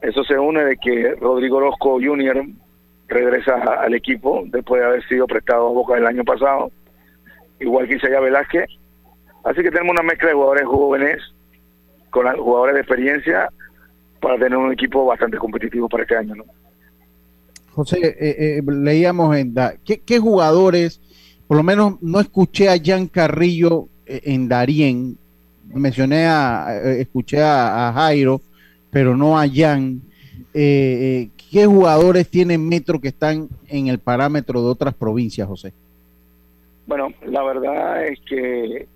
[0.01, 2.45] Eso se une de que Rodrigo Orozco Jr.
[3.08, 6.71] regresa al equipo después de haber sido prestado a Boca el año pasado,
[7.60, 8.65] igual que Isaiah Velázquez.
[9.43, 11.21] Así que tenemos una mezcla de jugadores jóvenes
[12.10, 13.49] con jugadores de experiencia
[14.21, 16.45] para tener un equipo bastante competitivo para este año, ¿no?
[17.75, 18.15] José, eh,
[18.58, 19.53] eh, leíamos en
[19.84, 21.01] ¿qué, jugadores,
[21.45, 25.17] por lo menos no escuché a Jan Carrillo eh, en Darien,
[25.73, 28.39] mencioné a, escuché a, Jairo,
[28.95, 29.99] pero no a Jan.
[30.53, 35.73] ¿Qué jugadores tienen Metro que están en el parámetro de otras provincias, José?
[36.88, 38.88] Bueno, la verdad es que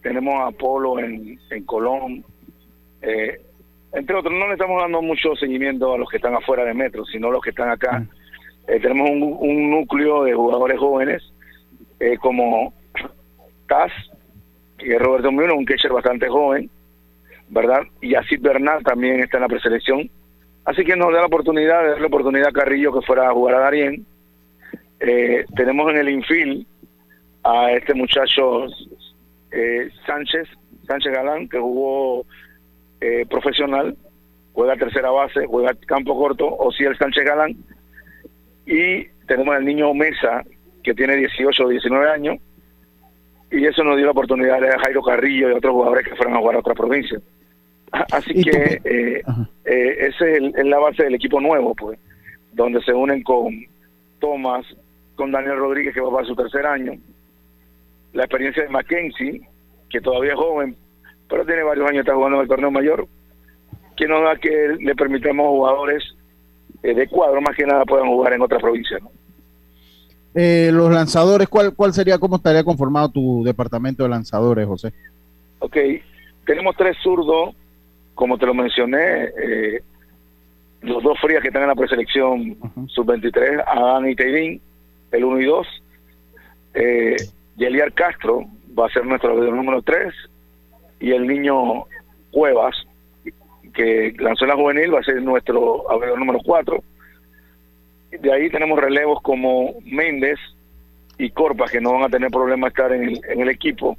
[0.00, 2.24] tenemos a Polo en, en Colón,
[3.02, 3.42] eh,
[3.92, 7.04] entre otros, no le estamos dando mucho seguimiento a los que están afuera de Metro,
[7.04, 8.06] sino a los que están acá.
[8.66, 11.22] Eh, tenemos un, núcleo de jugadores jóvenes,
[12.00, 12.72] eh, como
[13.66, 13.92] Taz,
[14.78, 16.70] que es Roberto Muno, un catcher bastante joven,
[17.50, 17.82] ¿verdad?
[18.00, 20.10] Y así Bernal también está en la preselección.
[20.64, 23.54] Así que nos da la oportunidad, de la oportunidad a Carrillo que fuera a jugar
[23.56, 24.04] a Darien.
[25.56, 26.66] tenemos en el infield
[27.44, 28.66] a este muchacho
[30.06, 30.48] Sánchez,
[30.86, 32.26] Sánchez Galán, que jugó
[33.00, 33.96] eh, profesional,
[34.52, 37.56] juega tercera base, juega campo corto, o si el Sánchez Galán.
[38.66, 40.44] Y tenemos al niño Mesa,
[40.82, 42.38] que tiene 18 o 19 años,
[43.50, 46.38] y eso nos dio la oportunidad de Jairo Carrillo y otros jugadores que fueron a
[46.38, 47.18] jugar a otra provincia.
[47.90, 49.22] Así que eh,
[49.64, 51.98] eh, ese es, la base del equipo nuevo, pues,
[52.52, 53.64] donde se unen con
[54.20, 54.66] Tomás,
[55.14, 56.92] con Daniel Rodríguez, que va para su tercer año,
[58.12, 59.40] la experiencia de Mackenzie,
[59.88, 60.76] que todavía es joven,
[61.28, 63.06] pero tiene varios años está jugando en el torneo mayor,
[63.96, 66.04] que nos da que le permitamos a jugadores
[66.82, 69.00] eh, de cuadro más que nada puedan jugar en otras provincias.
[70.34, 74.92] Eh, los lanzadores, ¿cuál, ¿cuál sería, cómo estaría conformado tu departamento de lanzadores, José?
[75.58, 75.76] Ok,
[76.44, 77.54] tenemos tres zurdos,
[78.14, 79.82] como te lo mencioné, eh,
[80.82, 82.56] los dos frías que están en la preselección
[82.88, 84.60] sub-23, Adán y Teirín,
[85.10, 85.66] el 1 y 2.
[86.74, 87.16] Eh,
[87.56, 88.44] Yeliar Castro
[88.78, 90.14] va a ser nuestro número 3
[91.00, 91.84] y el niño
[92.30, 92.76] Cuevas,
[93.74, 96.82] que lanzó la juvenil, va a ser nuestro abridor número 4.
[98.10, 100.38] De ahí tenemos relevos como Méndez
[101.18, 103.96] y Corpa, que no van a tener problema estar en el, en el equipo.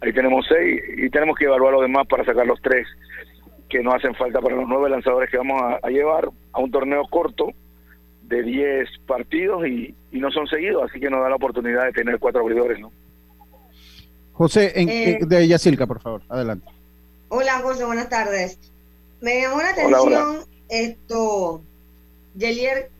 [0.00, 2.86] Ahí tenemos seis y tenemos que evaluar los demás para sacar los tres
[3.68, 7.04] que no hacen falta para los nueve lanzadores que vamos a, llevar a un torneo
[7.08, 7.52] corto
[8.22, 11.92] de 10 partidos y, y, no son seguidos, así que nos da la oportunidad de
[11.92, 12.92] tener cuatro abridores, ¿no?
[14.32, 16.66] José, en, eh, de Yacilca, por favor, adelante.
[17.28, 18.58] Hola, José, buenas tardes.
[19.20, 21.62] Me llamó la atención esto,
[22.34, 22.90] Yelier,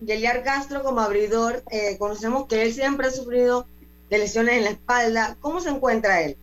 [0.44, 1.62] Castro como abridor.
[1.70, 3.66] Eh, conocemos que él siempre ha sufrido
[4.10, 5.36] lesiones en la espalda.
[5.40, 6.36] ¿Cómo se encuentra él?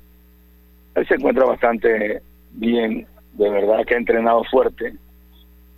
[0.96, 2.22] Él se encuentra bastante
[2.52, 4.96] bien, de verdad que ha entrenado fuerte.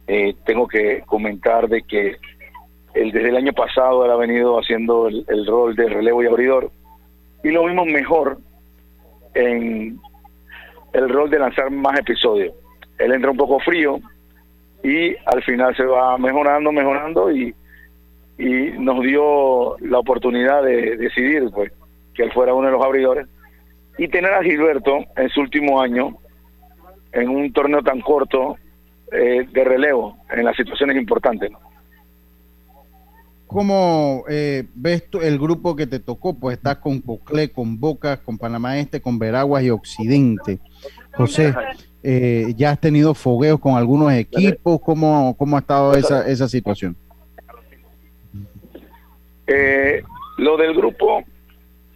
[0.08, 2.18] Eh, tengo que comentar de que
[2.94, 6.28] él desde el año pasado él ha venido haciendo el, el rol de relevo y
[6.28, 6.72] abridor
[7.44, 8.40] y lo vimos mejor
[9.34, 10.00] en
[10.94, 12.54] el rol de lanzar más episodios.
[12.98, 14.00] Él entra un poco frío
[14.84, 17.54] y al final se va mejorando, mejorando y,
[18.38, 21.72] y nos dio la oportunidad de decidir pues
[22.14, 23.28] que él fuera uno de los abridores
[23.98, 26.18] y tener a Gilberto en su último año
[27.12, 28.58] en un torneo tan corto
[29.12, 31.52] eh, de relevo en las situaciones importantes.
[33.48, 36.36] ¿Cómo eh, ves el grupo que te tocó?
[36.36, 40.60] Pues estás con Coclé, con Boca, con Panamá Este, con Veraguas y Occidente.
[41.14, 41.56] José,
[42.04, 44.80] eh, ¿ya has tenido fogueos con algunos equipos?
[44.82, 46.96] ¿Cómo, cómo ha estado esa, esa situación?
[49.48, 50.04] Eh,
[50.38, 51.24] lo del grupo,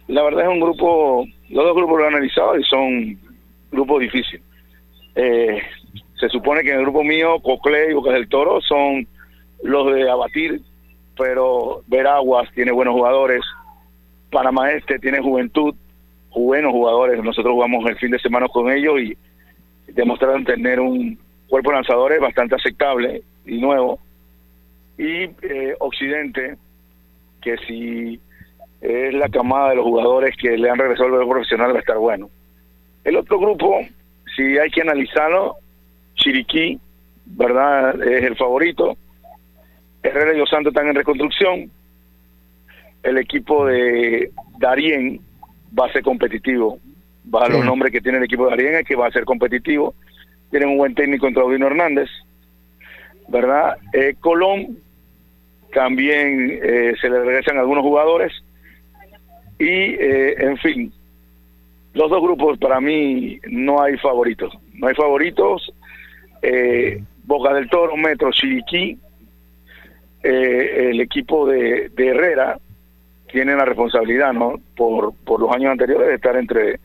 [0.08, 3.18] la verdad es un grupo, los dos grupos lo han analizado y son
[3.70, 4.42] grupos difíciles.
[5.14, 9.06] se supone que en el grupo mío, Coclé y Boca del Toro son
[9.62, 10.60] los de abatir
[11.16, 13.42] pero Veraguas tiene buenos jugadores,
[14.30, 15.74] Panamá Este tiene juventud,
[16.34, 19.16] buenos jugadores, nosotros jugamos el fin de semana con ellos y
[19.94, 23.98] demostraron tener un cuerpo de lanzadores bastante aceptable y nuevo.
[24.98, 26.56] Y eh, Occidente,
[27.40, 28.20] que si
[28.80, 31.98] es la camada de los jugadores que le han regresado al profesional va a estar
[31.98, 32.28] bueno.
[33.02, 33.80] El otro grupo,
[34.36, 35.56] si hay que analizarlo,
[36.14, 36.78] Chiriquí,
[37.26, 38.02] ¿verdad?
[38.02, 38.96] Es el favorito.
[40.02, 41.70] Herrera y Los Santos están en reconstrucción.
[43.02, 45.20] El equipo de Darien
[45.78, 46.78] va a ser competitivo.
[47.32, 49.24] Va a los nombres que tiene el equipo de Darien es que va a ser
[49.24, 49.94] competitivo.
[50.50, 52.08] Tienen un buen técnico en Claudino Hernández,
[53.28, 53.76] ¿verdad?
[53.92, 54.78] Eh, Colón
[55.72, 58.32] también eh, se le regresan algunos jugadores
[59.58, 60.92] y, eh, en fin,
[61.94, 64.52] los dos grupos para mí no hay favoritos.
[64.74, 65.72] No hay favoritos.
[66.42, 68.98] Eh, Boca del Toro, Metro, Chiriquí,
[70.22, 72.58] eh, el equipo de, Herrera
[73.32, 74.60] tiene la responsabilidad, ¿no?
[74.76, 76.80] Por, por los años anteriores de estar entre,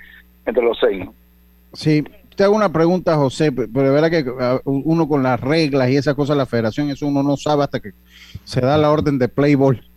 [0.50, 1.06] entre los seis.
[1.74, 2.04] Sí,
[2.40, 5.98] te hago una pregunta, José, pero de verdad que ah, uno con las reglas y
[5.98, 7.92] esas cosas la federación, eso uno no sabe hasta que
[8.46, 9.82] se da la orden de Playboy.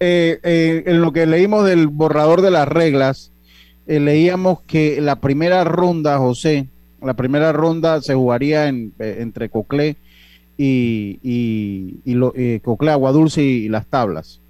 [0.00, 3.30] Eh, eh, en lo que leímos del borrador de las reglas,
[3.86, 6.66] eh, leíamos que la primera ronda, José,
[7.00, 9.94] la primera ronda se jugaría en, entre Coclé
[10.58, 14.40] y, y, lo, Coclé, Aguadulce y, las tablas.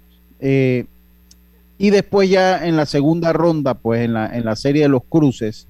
[1.77, 5.03] Y después ya en la segunda ronda, pues en la, en la serie de los
[5.07, 5.67] cruces,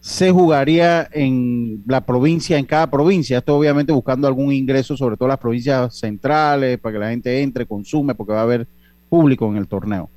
[0.00, 3.38] se jugaría en la provincia, en cada provincia.
[3.38, 7.66] Esto obviamente buscando algún ingreso, sobre todo las provincias centrales, para que la gente entre,
[7.66, 8.68] consume, porque va a haber
[9.08, 10.10] público en el torneo.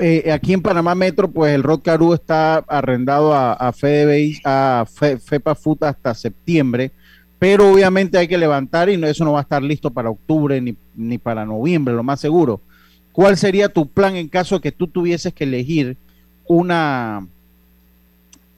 [0.00, 5.54] Eh, aquí en Panamá Metro, pues el Rod Caru está arrendado a, a, a FEPA
[5.54, 6.90] Food hasta septiembre,
[7.38, 10.76] pero obviamente hay que levantar y eso no va a estar listo para octubre ni,
[10.96, 12.60] ni para noviembre, lo más seguro.
[13.12, 15.96] ¿Cuál sería tu plan en caso de que tú tuvieses que elegir
[16.46, 17.26] una,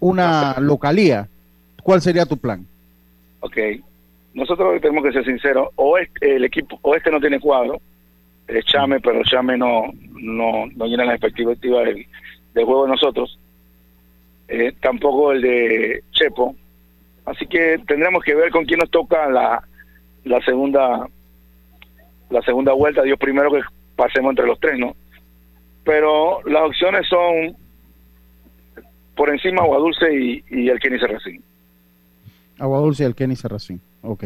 [0.00, 1.28] una localía,
[1.82, 2.66] ¿cuál sería tu plan?
[3.40, 3.56] Ok,
[4.34, 7.80] nosotros tenemos que ser sinceros, o el equipo, o este no tiene cuadro,
[8.48, 12.06] es Chame, pero Chame no, no, no llena las expectativas del,
[12.54, 13.38] juego de nosotros,
[14.48, 16.54] eh, tampoco el de Chepo,
[17.26, 19.62] así que tendremos que ver con quién nos toca la,
[20.24, 21.06] la segunda
[22.30, 23.60] la segunda vuelta, Dios primero que
[23.96, 24.94] pasemos entre los tres, ¿no?
[25.84, 27.56] Pero las opciones son
[29.16, 31.42] por encima Agua Dulce y, y el Kenny Serracín.
[32.58, 33.80] Agua Dulce y el Kenny Serracín.
[34.02, 34.24] Ok.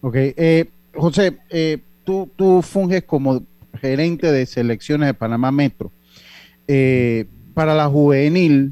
[0.00, 0.14] Ok.
[0.16, 3.42] Eh, José, eh, tú, tú funges como
[3.80, 5.90] gerente de selecciones de Panamá Metro.
[6.68, 8.70] Eh, para la juvenil,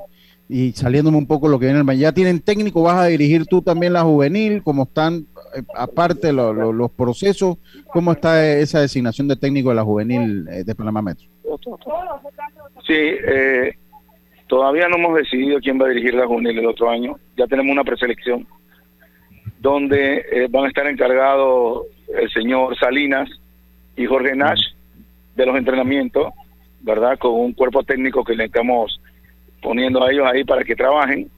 [0.53, 3.63] y saliéndome un poco lo que viene el ya tienen técnico, vas a dirigir tú
[3.63, 5.27] también la juvenil, cómo están,
[5.75, 11.27] aparte los procesos, cómo está esa designación de técnico de la juvenil de Panamá Metro.
[12.87, 13.75] Sí, eh,
[14.53, 17.17] Todavía no hemos decidido quién va a dirigir la juvenil el otro año.
[17.39, 18.47] Ya tenemos una preselección
[19.61, 23.31] donde eh, van a estar encargados el señor Salinas
[23.97, 24.61] y Jorge Nash
[25.37, 26.35] de los entrenamientos,
[26.83, 27.19] ¿verdad?
[27.19, 29.01] Con un cuerpo técnico que le estamos
[29.63, 31.31] poniendo a ellos ahí para que trabajen.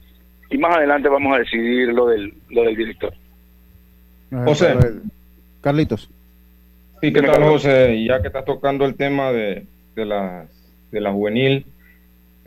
[0.49, 3.13] Y más adelante vamos a decidir lo del, lo del director.
[4.43, 4.75] José.
[5.61, 6.09] Carlitos.
[7.01, 8.03] Sí, ¿qué tal, José?
[8.03, 10.47] Ya que estás tocando el tema de, de, la,
[10.91, 11.65] de la juvenil,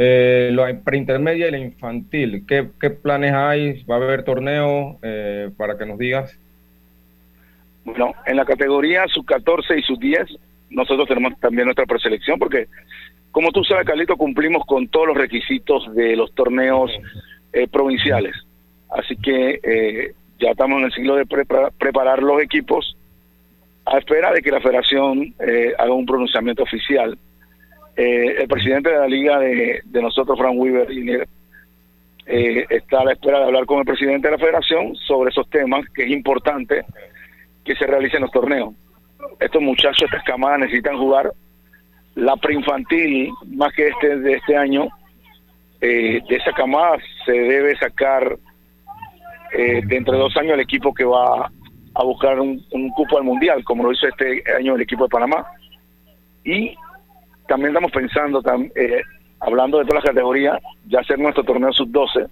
[0.01, 3.83] eh, lo preintermedia y la infantil, ¿qué, planes hay?
[3.83, 6.39] ¿Va a haber torneo eh, para que nos digas?
[7.85, 10.39] Bueno, en la categoría sub-14 y sub-10,
[10.71, 12.69] nosotros tenemos también nuestra preselección porque,
[13.31, 16.91] como tú sabes, Carlito, cumplimos con todos los requisitos de los torneos
[17.53, 18.35] eh, provinciales.
[18.91, 22.97] Así que eh, ya estamos en el ciclo de preparar los equipos
[23.85, 25.35] a espera de que la federación
[25.79, 27.19] haga un pronunciamiento oficial
[27.99, 30.89] eh, el presidente de la liga de, nosotros, Frank Weaver,
[32.27, 35.51] eh, está a la espera de hablar con el presidente de la federación sobre esos
[35.51, 36.85] temas, que es importante
[37.65, 38.73] que se realicen los torneos.
[39.41, 41.33] Estos muchachos, estas camadas necesitan jugar
[42.19, 44.89] la preinfantil, más que este de este año,
[45.81, 48.37] eh, de esa camada se debe sacar
[49.57, 51.49] eh, dentro de dos años el equipo que va
[51.95, 55.11] a buscar un, un cupo al mundial, como lo hizo este año el equipo de
[55.11, 55.47] Panamá.
[56.45, 56.75] Y
[57.47, 58.43] también estamos pensando,
[58.75, 59.01] eh,
[59.39, 62.29] hablando de todas las categorías, ya hacer nuestro torneo sub-12,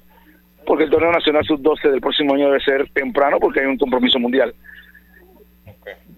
[0.67, 4.19] porque el torneo nacional sub-12 del próximo año debe ser temprano porque hay un compromiso
[4.19, 4.53] mundial.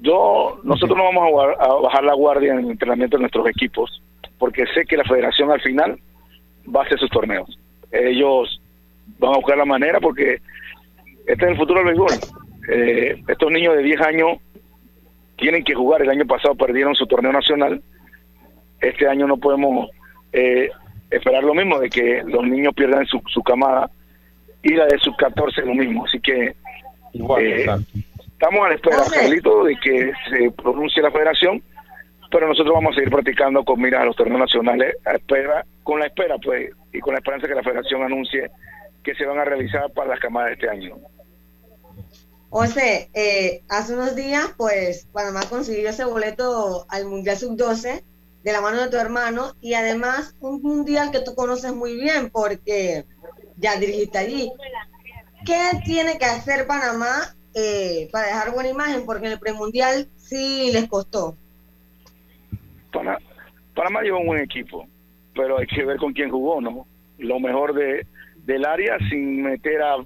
[0.01, 4.03] Yo, nosotros no vamos a, bajar la guardia en el entrenamiento de nuestros equipos,
[4.39, 5.99] porque sé que la federación al final
[6.75, 7.59] va a hacer sus torneos.
[7.91, 8.61] Ellos
[9.19, 10.41] van a buscar la manera porque
[11.27, 12.13] este es el futuro del béisbol.
[12.71, 14.39] Eh, estos niños de 10 años
[15.37, 16.03] tienen que jugar.
[16.03, 17.83] El año pasado perdieron su torneo nacional
[18.81, 19.91] este año no podemos
[20.33, 20.71] eh,
[21.11, 23.91] esperar lo mismo, de que los niños pierdan su, su camada
[24.63, 26.05] y la de sus 14 lo mismo.
[26.05, 26.55] Así que
[27.41, 27.67] eh,
[28.39, 31.61] estamos a la espera, Carlito, de que se pronuncie la federación,
[32.31, 35.99] pero nosotros vamos a seguir practicando con miras a los torneos nacionales, a espera, con
[35.99, 38.49] la espera, pues, y con la esperanza que la federación anuncie
[39.03, 40.97] que se van a realizar para las camadas de este año.
[42.51, 48.05] José, eh, hace unos días, pues, Panamá consiguió ese boleto al Mundial Sub-12
[48.45, 52.31] de la mano de tu hermano y además un mundial que tú conoces muy bien
[52.31, 53.05] porque
[53.57, 54.53] ya dirigiste allí.
[55.45, 59.05] ¿Qué tiene que hacer Panamá eh, para dejar buena imagen?
[59.05, 61.37] Porque en el premundial sí les costó.
[63.75, 64.87] Panamá lleva un buen equipo,
[65.35, 66.87] pero hay que ver con quién jugó, ¿no?
[67.19, 68.07] Lo mejor de,
[68.45, 69.97] del área sin meter a,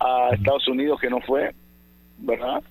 [0.00, 1.54] a Estados Unidos, que no fue,
[2.18, 2.62] ¿verdad?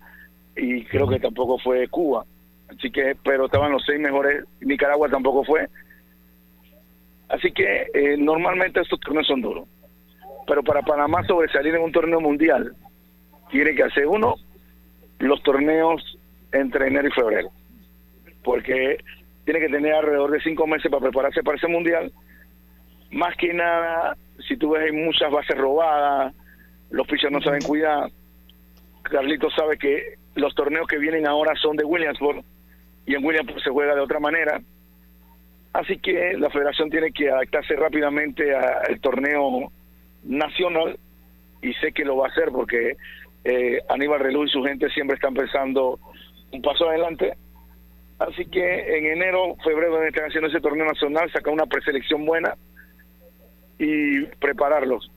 [0.56, 2.26] Y creo que tampoco fue Cuba.
[2.70, 5.68] Así que, pero estaban los seis mejores, Nicaragua tampoco fue.
[7.30, 9.68] Así que eh, normalmente estos torneos son duros.
[10.48, 12.76] Pero para Panamá sobresalir en un torneo mundial,
[13.50, 14.36] tiene que hacer uno
[15.20, 16.18] los torneos
[16.52, 17.50] entre enero y febrero.
[18.44, 18.98] Porque
[19.44, 22.12] tiene que tener alrededor de cinco meses para prepararse para ese mundial.
[23.12, 24.18] Más que nada,
[24.48, 26.34] si tú ves hay muchas bases robadas,
[26.90, 28.10] los pitchers no saben cuidar.
[29.04, 32.44] Carlitos sabe que los torneos que vienen ahora son de Williamsburg
[33.06, 34.60] y en Williamsburg se juega de otra manera.
[35.74, 39.72] Así que la federación tiene que adaptarse rápidamente al torneo
[40.24, 40.98] nacional
[41.62, 42.96] y sé que lo va a hacer porque
[43.46, 46.00] eh, Aníbal Relú y su gente siempre están pensando
[46.52, 47.38] un paso adelante.
[48.18, 52.56] Así que en enero, febrero están haciendo ese torneo nacional, sacar una preselección buena
[53.78, 55.12] y prepararlos.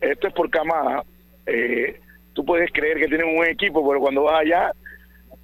[0.00, 1.04] Esto es por camada.
[1.46, 2.00] Eh,
[2.32, 4.72] tú puedes creer que tienen un buen equipo, pero cuando vas allá,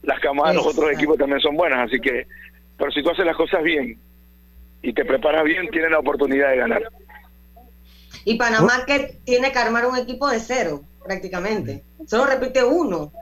[0.02, 1.86] las camadas de los otros equipos también son buenas.
[1.86, 2.26] Así que,
[2.76, 3.98] pero si tú haces las cosas bien
[4.82, 6.82] y te preparas bien, tienes la oportunidad de ganar.
[8.24, 11.84] Y Panamá que tiene que armar un equipo de cero, prácticamente.
[12.06, 13.12] Solo repite uno.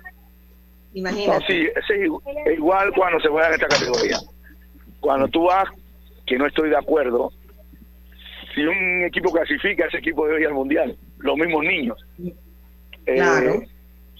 [0.94, 1.40] Imagínate.
[1.40, 4.18] No, sí, es igual cuando se juega en esta categoría.
[5.00, 5.64] Cuando tú vas,
[6.26, 7.32] que no estoy de acuerdo,
[8.54, 10.96] si un equipo clasifica, ese equipo debe ir al mundial.
[11.18, 11.98] Los mismos niños.
[13.04, 13.54] Claro.
[13.54, 13.68] Eh,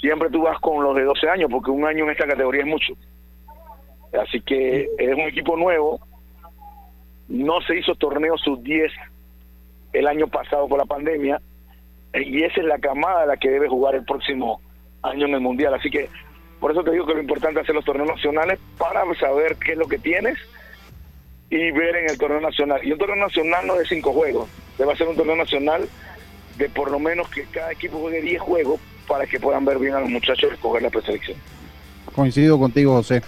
[0.01, 2.69] siempre tú vas con los de 12 años, porque un año en esta categoría es
[2.69, 2.95] mucho.
[4.21, 6.01] Así que es un equipo nuevo.
[7.29, 8.91] No se hizo torneo sub-10
[9.93, 11.41] el año pasado por la pandemia,
[12.15, 14.61] y esa es la camada la que debe jugar el próximo
[15.03, 15.75] año en el Mundial.
[15.75, 16.09] Así que
[16.61, 19.73] por eso te digo que lo importante es hacer los torneos nacionales para saber qué
[19.73, 20.39] es lo que tienes
[21.51, 22.81] y ver en el torneo nacional.
[22.83, 24.49] Y un torneo nacional no de cinco juegos,
[24.79, 25.89] debe ser un torneo nacional
[26.57, 29.95] de por lo menos que cada equipo juegue 10 juegos para que puedan ver bien
[29.95, 31.37] a los muchachos escoger la preselección.
[32.15, 33.23] Coincido contigo, José.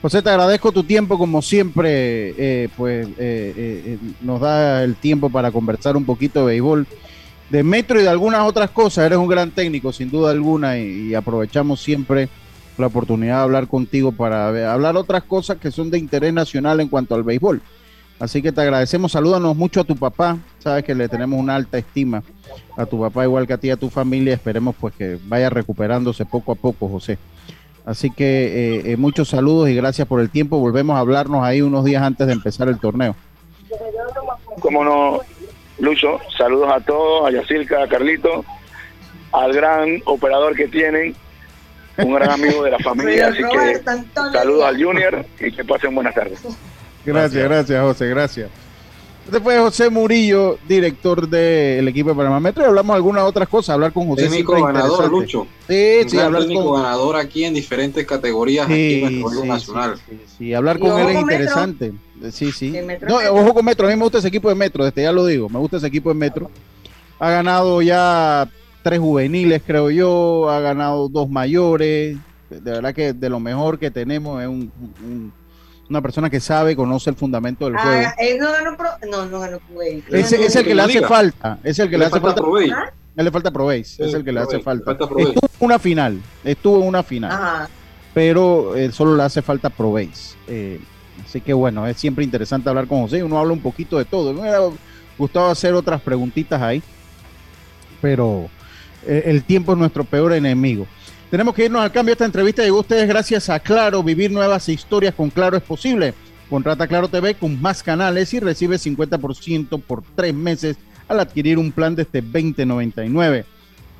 [0.00, 5.28] José, te agradezco tu tiempo, como siempre, eh, pues eh, eh, nos da el tiempo
[5.28, 6.86] para conversar un poquito de béisbol,
[7.50, 9.06] de metro y de algunas otras cosas.
[9.06, 12.28] Eres un gran técnico, sin duda alguna, y, aprovechamos siempre
[12.76, 16.88] la oportunidad de hablar contigo para hablar otras cosas que son de interés nacional en
[16.88, 17.60] cuanto al béisbol.
[18.20, 21.78] Así que te agradecemos, salúdanos mucho a tu papá, sabes que le tenemos una alta
[21.78, 22.22] estima
[22.76, 25.50] a tu papá igual que a ti y a tu familia, esperemos pues que vaya
[25.50, 27.18] recuperándose poco a poco, José.
[27.84, 30.58] Así que eh, eh, muchos saludos y gracias por el tiempo.
[30.58, 33.16] Volvemos a hablarnos ahí unos días antes de empezar el torneo.
[34.60, 35.20] Como no,
[35.78, 38.44] Lucho, saludos a todos, a Yacirca, a Carlito,
[39.32, 41.14] al gran operador que tienen,
[41.98, 43.28] un gran amigo de la familia.
[43.28, 43.80] así que
[44.32, 46.40] saludos al Junior y que pasen buenas tardes.
[47.04, 48.50] Gracias, gracias, José, gracias.
[49.28, 52.62] Este fue José Murillo, director del equipo de Panamá Metro.
[52.64, 53.74] Y hablamos algunas otras cosas.
[53.74, 54.22] Hablar con José.
[54.22, 55.46] Técnico ganador, Lucho.
[55.68, 56.82] Sí, sí, hablar técnico con.
[56.82, 60.00] ganador aquí en diferentes categorías Sí, aquí en el juego sí, nacional.
[60.38, 61.20] Sí, hablar con él es Metro.
[61.20, 61.92] interesante.
[62.32, 62.70] Sí, sí.
[62.70, 63.34] Metro No, Metro.
[63.34, 63.86] ojo con Metro.
[63.86, 65.50] A mí me gusta ese equipo de Metro, desde ya lo digo.
[65.50, 66.50] Me gusta ese equipo de Metro.
[67.18, 68.50] Ha ganado ya
[68.82, 70.48] tres juveniles, creo yo.
[70.48, 72.16] Ha ganado dos mayores.
[72.48, 74.72] De verdad que de lo mejor que tenemos es un-
[75.04, 75.32] un-
[75.88, 78.06] una persona que sabe, conoce el fundamento del juego.
[78.08, 80.04] Ah, él no ganó pro, no, no ganó Kuwait.
[80.12, 81.08] Ese es el que le hace Liga.
[81.08, 81.58] falta.
[81.64, 82.76] Es el que le, Le hace falta falta.
[82.76, 82.92] ¿Ah?
[83.16, 83.88] Él le falta Proveis.
[83.88, 84.84] Sí, es el que le hace falta.
[84.96, 85.04] falta.
[85.04, 86.20] Estuvo en una final.
[86.44, 87.32] Estuvo en una final.
[87.32, 87.68] Ajá.
[88.14, 90.36] pero eh, solo le hace falta Proveis.
[90.46, 90.78] Eh,
[91.24, 93.24] así que bueno, es siempre interesante hablar con José.
[93.24, 94.32] Uno habla un poquito de todo.
[94.34, 94.60] Me hubiera
[95.16, 96.80] gustado hacer otras preguntitas ahí,
[98.00, 98.48] pero
[99.06, 100.86] eh, el tiempo es nuestro peor enemigo.
[101.30, 102.12] Tenemos que irnos al cambio.
[102.12, 104.02] Esta entrevista llegó a ustedes gracias a Claro.
[104.02, 106.14] Vivir nuevas historias con Claro es posible.
[106.48, 111.70] Contrata Claro TV con más canales y recibe 50% por tres meses al adquirir un
[111.70, 113.44] plan desde 2099.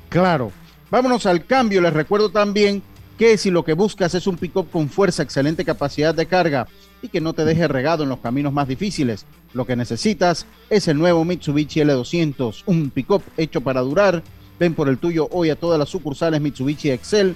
[0.09, 0.51] Claro.
[0.89, 1.81] Vámonos al cambio.
[1.81, 2.81] Les recuerdo también
[3.19, 6.67] que si lo que buscas es un pick-up con fuerza, excelente capacidad de carga
[7.01, 10.87] y que no te deje regado en los caminos más difíciles, lo que necesitas es
[10.87, 14.23] el nuevo Mitsubishi L200, un pick-up hecho para durar.
[14.59, 17.35] Ven por el tuyo hoy a todas las sucursales Mitsubishi Excel,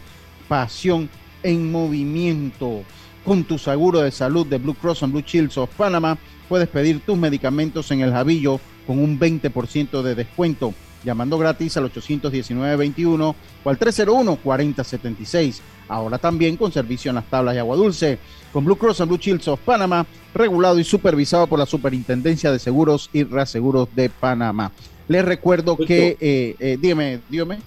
[0.49, 1.09] pasión
[1.41, 2.83] en movimiento.
[3.23, 6.17] Con tu seguro de salud de Blue Cross and Blue Shields of Panama,
[6.49, 10.73] puedes pedir tus medicamentos en el Javillo con un 20% de descuento.
[11.03, 15.59] llamando gratis al 819-21 o al 301-4076.
[15.89, 18.19] Ahora también con servicio en las tablas de agua dulce,
[18.53, 22.59] con Blue Cross and Blue Shields of Panama, regulado y supervisado por la Superintendencia de
[22.59, 24.71] Seguros y Reaseguros de Panamá.
[25.07, 27.59] Les recuerdo que, eh, eh, dígame, dígame.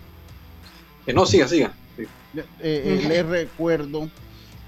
[1.05, 1.73] Que no, siga, siga.
[2.61, 4.11] Eh, les recuerdo,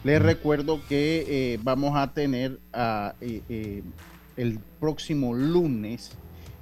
[0.04, 2.58] les recuerdo que vamos a tener
[3.20, 3.82] eh,
[4.36, 6.12] el próximo lunes,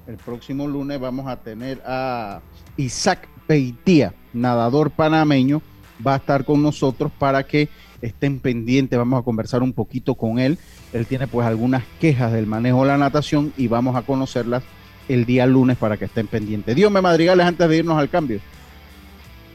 [0.07, 2.41] el próximo lunes vamos a tener a
[2.77, 5.63] Isaac Peitía, nadador panameño,
[6.05, 7.69] va a estar con nosotros para que
[8.01, 10.59] estén pendientes, vamos a conversar un poquito con él.
[10.93, 14.63] Él tiene pues algunas quejas del manejo de la natación y vamos a conocerlas
[15.09, 16.75] el día lunes para que estén pendientes.
[16.75, 18.41] Dios me madrigales antes de irnos al cambio.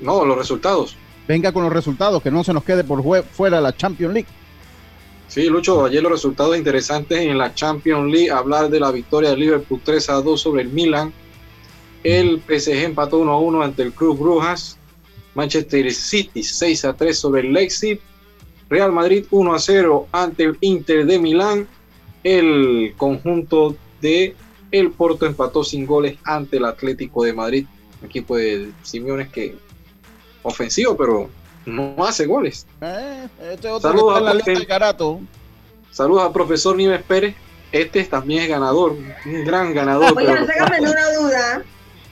[0.02, 0.96] No, los resultados.
[1.28, 4.28] Venga con los resultados, que no se nos quede por fuera la Champions League.
[5.28, 9.40] Sí, Lucho, ayer los resultados interesantes en la Champions League, hablar de la victoria del
[9.40, 11.14] Liverpool 3 a 2 sobre el Milan.
[12.04, 14.78] El PSG empató 1 a 1 ante el Club Brujas.
[15.34, 18.02] Manchester City 6 a 3 sobre el Leipzig.
[18.70, 21.68] Real Madrid 1 a 0 ante el Inter de Milán.
[22.24, 24.36] El conjunto de
[24.72, 27.66] el Porto empató sin goles ante el Atlético de Madrid.
[28.02, 29.56] Un equipo de Simeones que
[30.44, 31.30] ofensivo, pero
[31.66, 32.66] no hace goles.
[32.82, 34.60] Eh, este otro Saludos a lista Jorge.
[34.60, 35.20] de Carato.
[35.92, 37.36] Saludos al profesor Nieves Pérez.
[37.72, 38.92] Este también es ganador,
[39.26, 40.14] un gran ganador.
[40.16, 41.64] pero- Oigan, sácame una duda.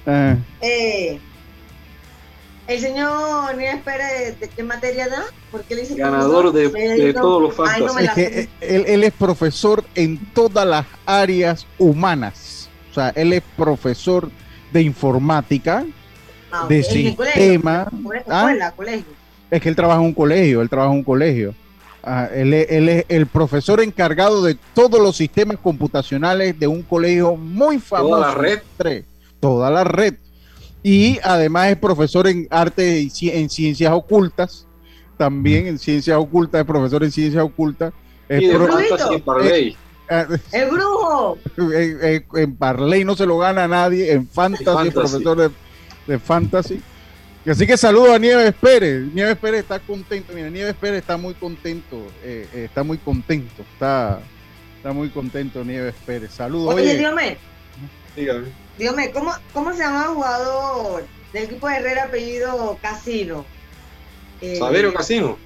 [0.05, 1.19] Eh, Eh,
[2.69, 5.23] el señor Nieves Pérez, ¿de qué materia da?
[5.51, 8.83] ¿Por qué le dice Ganador de- todos los Ay, no me es que eh, él,
[8.87, 12.69] él es profesor en todas las áreas humanas.
[12.91, 14.29] O sea, él es profesor
[14.71, 15.85] de informática,
[16.51, 17.87] Ah, de colegio, sistema.
[18.27, 18.71] ¿Ah?
[18.75, 19.05] colegio.
[19.51, 21.53] Es que él trabaja en un colegio, él trabaja en un colegio.
[22.03, 26.81] Ah, él, es, él es el profesor encargado de todos los sistemas computacionales de un
[26.81, 28.15] colegio muy famoso.
[28.15, 28.59] Toda la red.
[28.77, 29.05] Tres,
[29.39, 30.15] Toda la red.
[30.83, 34.65] Y además es profesor en arte y ci- en ciencias ocultas.
[35.17, 37.91] También en ciencias ocultas, es profesor en ciencias ocultas.
[38.29, 38.53] Es Y de
[40.51, 41.37] ¡El brujo!
[41.57, 44.91] en, en- en Parley no se lo gana a nadie, en Fantasy, Fantasy.
[44.91, 45.49] profesor de,
[46.07, 46.81] de Fantasy.
[47.45, 49.03] Así que saludo a Nieves Pérez.
[49.13, 50.33] Nieves Pérez está contento.
[50.33, 51.97] Mira, Nieves Pérez está muy contento.
[52.23, 53.63] eh, eh, está muy contento.
[53.73, 54.19] Está,
[54.77, 56.31] está muy contento Nieves Pérez.
[56.31, 56.73] Saludos.
[56.75, 57.37] Oye, Oye, dígame,
[58.15, 58.47] Dígame.
[58.79, 63.45] Dígame, ¿cómo, ¿cómo se llama el jugador del equipo de Herrera apellido Casino?
[64.41, 65.37] Eh, Saberio Casino.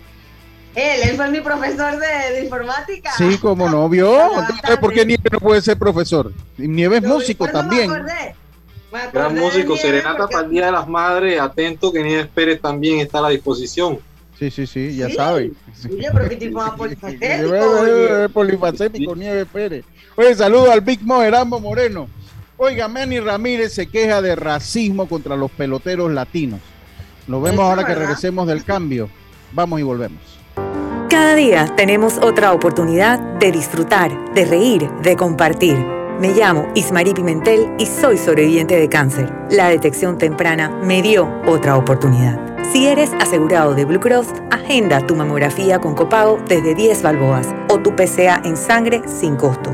[0.76, 3.12] Él, él fue mi profesor de, de informática.
[3.18, 4.16] sí, como no vio.
[4.40, 6.32] Entonces, ¿por qué Nieves no puede ser profesor?
[6.58, 7.92] Nieves es Yo- músico me también.
[7.92, 8.36] acordé.
[8.92, 11.40] Me acordé Gran músico, Serenata porque- para el Día de las Madres.
[11.42, 14.00] Atento que Nieves Pérez también está a la disposición.
[14.40, 15.16] Sí, sí, sí, ya Sí.
[15.16, 15.52] sabe.
[15.92, 18.30] Oye, pero qué tipo más polifacético, Eh, oye.
[18.30, 19.86] Polifacético, Nieves Pérez.
[20.16, 21.20] Oye, saludo al Big Mo
[21.60, 22.08] Moreno.
[22.58, 26.60] Oiga, Manny Ramírez se queja de racismo contra los peloteros latinos.
[27.28, 29.10] Nos vemos Eso ahora que regresemos del cambio.
[29.54, 30.22] Vamos y volvemos.
[31.10, 35.78] Cada día tenemos otra oportunidad de disfrutar, de reír, de compartir.
[36.20, 39.34] Me llamo Ismarí Pimentel y soy sobreviviente de cáncer.
[39.50, 42.40] La detección temprana me dio otra oportunidad.
[42.72, 47.80] Si eres asegurado de Blue Cross, agenda tu mamografía con copago desde 10 balboas o
[47.80, 49.74] tu PCA en sangre sin costo.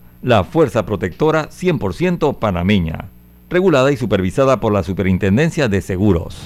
[0.21, 3.09] la fuerza protectora 100% panameña,
[3.49, 6.37] regulada y supervisada por la Superintendencia de Seguros.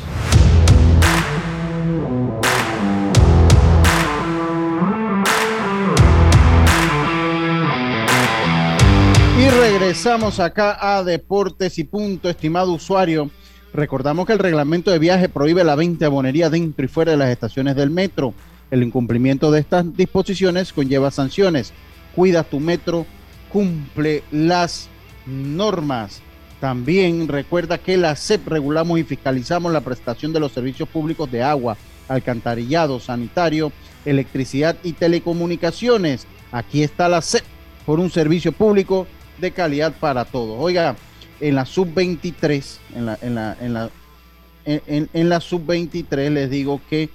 [9.38, 13.30] Y regresamos acá a Deportes y Punto, estimado usuario.
[13.74, 17.18] Recordamos que el reglamento de viaje prohíbe la venta de abonería dentro y fuera de
[17.18, 18.34] las estaciones del metro.
[18.72, 21.74] El incumplimiento de estas disposiciones conlleva sanciones.
[22.16, 23.06] Cuida tu metro,
[23.56, 24.90] cumple las
[25.26, 26.22] normas.
[26.60, 31.42] También recuerda que la CEP regulamos y fiscalizamos la prestación de los servicios públicos de
[31.42, 31.78] agua,
[32.10, 33.72] alcantarillado, sanitario,
[34.04, 36.28] electricidad y telecomunicaciones.
[36.52, 37.46] Aquí está la CEP
[37.86, 39.08] por un servicio público
[39.40, 40.58] de calidad para todos.
[40.60, 40.98] Oiga,
[41.40, 43.90] en la sub-23, en la, en la, en la,
[44.66, 47.10] en la sub-23 les digo que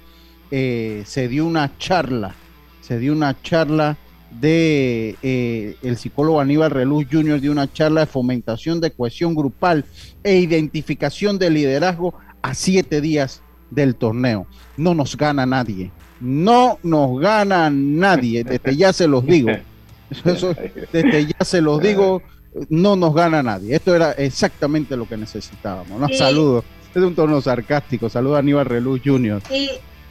[0.49, 2.33] eh, se dio una charla,
[2.81, 3.95] se dio una charla
[4.39, 7.41] de eh, el psicólogo Aníbal Reluz Jr.
[7.41, 9.85] de una charla de fomentación de cohesión grupal
[10.23, 14.47] e identificación de liderazgo a siete días del torneo.
[14.77, 15.91] No nos gana nadie.
[16.19, 18.43] No nos gana nadie.
[18.43, 19.49] Desde ya se los digo.
[20.25, 20.55] Eso,
[20.91, 22.21] desde ya se los digo.
[22.69, 23.75] No nos gana nadie.
[23.75, 25.99] Esto era exactamente lo que necesitábamos.
[25.99, 26.07] ¿no?
[26.07, 26.15] Sí.
[26.15, 26.63] Saludos.
[26.93, 28.09] Es un tono sarcástico.
[28.09, 29.41] Saludos a Aníbal Reluz Jr.
[29.49, 29.69] Y,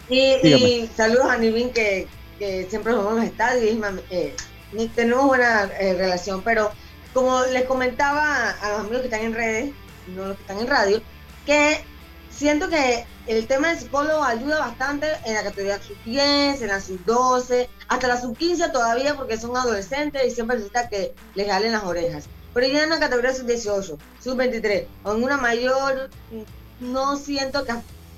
[0.08, 2.06] y saludos a Nivin que,
[2.41, 3.80] que siempre nos vemos en los estadios y
[4.14, 4.34] eh,
[4.72, 6.72] ni- tenemos buena eh, relación, pero
[7.14, 9.72] como les comentaba a los amigos que están en redes,
[10.09, 11.03] no los que están en radio,
[11.47, 11.84] que
[12.34, 17.68] siento que el tema del psicólogo ayuda bastante en la categoría sub-10, en la sub-12,
[17.88, 22.24] hasta la sub-15 todavía porque son adolescentes y siempre necesita que les jalen las orejas.
[22.55, 26.09] Pero ya en la categoría sub-18, sub-23 o en una mayor,
[26.80, 27.74] no siento que,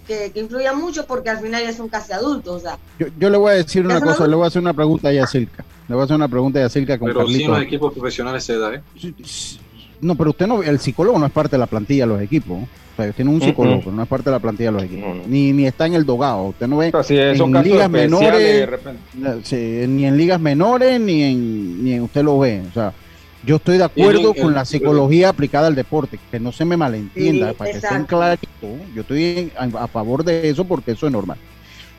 [0.06, 2.56] que, que influya mucho porque al final ya son casi adultos.
[2.56, 4.48] O sea, Yo, yo le voy a decir una ¿Ya se cosa, le voy a
[4.48, 5.64] hacer una pregunta a Yacirca.
[5.88, 7.56] Le voy a hacer una pregunta a Yacirca con Pero sí en Carlitos.
[7.58, 8.82] los equipos profesionales se da, ¿eh?
[10.00, 12.58] No, pero usted no, el psicólogo no es parte de la plantilla de los equipos.
[12.62, 15.16] O sea, tiene un psicólogo, pero no es parte de la plantilla de los equipos.
[15.26, 16.42] Ni, ni está en el dogado.
[16.48, 19.00] Usted no ve Pero en ligas menores, repente.
[19.24, 22.62] eh, sí, ni en ligas menores, ni en, ni en usted lo ve.
[22.68, 22.92] O sea,
[23.44, 27.50] yo estoy de acuerdo con la psicología aplicada al deporte, que no se me malentienda,
[27.50, 28.16] Sí, para que estén exacto.
[28.16, 28.84] clarito.
[28.94, 31.38] Yo estoy a, a favor de eso porque eso es normal.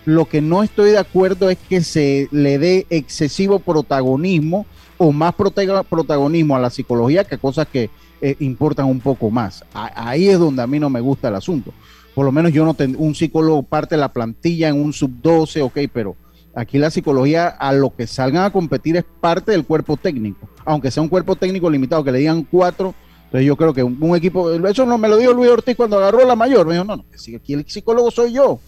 [0.05, 4.65] Lo que no estoy de acuerdo es que se le dé excesivo protagonismo
[4.97, 7.89] o más protega- protagonismo a la psicología que a cosas que
[8.21, 9.63] eh, importan un poco más.
[9.73, 11.73] ahí es donde a mí no me gusta el asunto.
[12.15, 15.11] Por lo menos yo no tengo un psicólogo parte de la plantilla en un sub
[15.21, 16.15] 12, ok, pero
[16.55, 20.91] aquí la psicología a lo que salgan a competir es parte del cuerpo técnico, aunque
[20.91, 22.93] sea un cuerpo técnico limitado, que le digan cuatro.
[23.25, 26.25] Entonces yo creo que un, equipo, eso no me lo dijo Luis Ortiz cuando agarró
[26.25, 28.59] la mayor, me dijo, no, no, si aquí el psicólogo soy yo,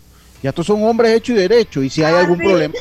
[0.41, 2.73] ya estos son hombres hechos y derechos, y si hay ah, algún problema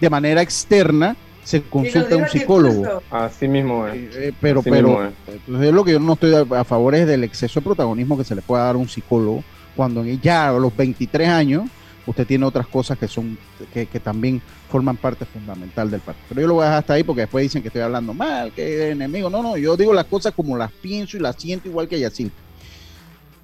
[0.00, 3.02] de manera externa, se consulta a un psicólogo.
[3.10, 4.16] Así mismo es.
[4.16, 5.72] Eh, pero, pero, es.
[5.72, 8.42] lo que yo no estoy a, favor es del exceso de protagonismo que se le
[8.42, 9.44] pueda dar a un psicólogo
[9.76, 11.64] cuando ya a los 23 años
[12.06, 13.38] usted tiene otras cosas que son
[13.72, 14.40] que, también
[14.70, 16.26] forman parte fundamental del partido.
[16.28, 18.52] Pero yo lo voy a dejar hasta ahí porque después dicen que estoy hablando mal,
[18.52, 19.30] que es enemigo.
[19.30, 22.30] No, no, yo digo las cosas como las pienso y las siento igual que Yacil.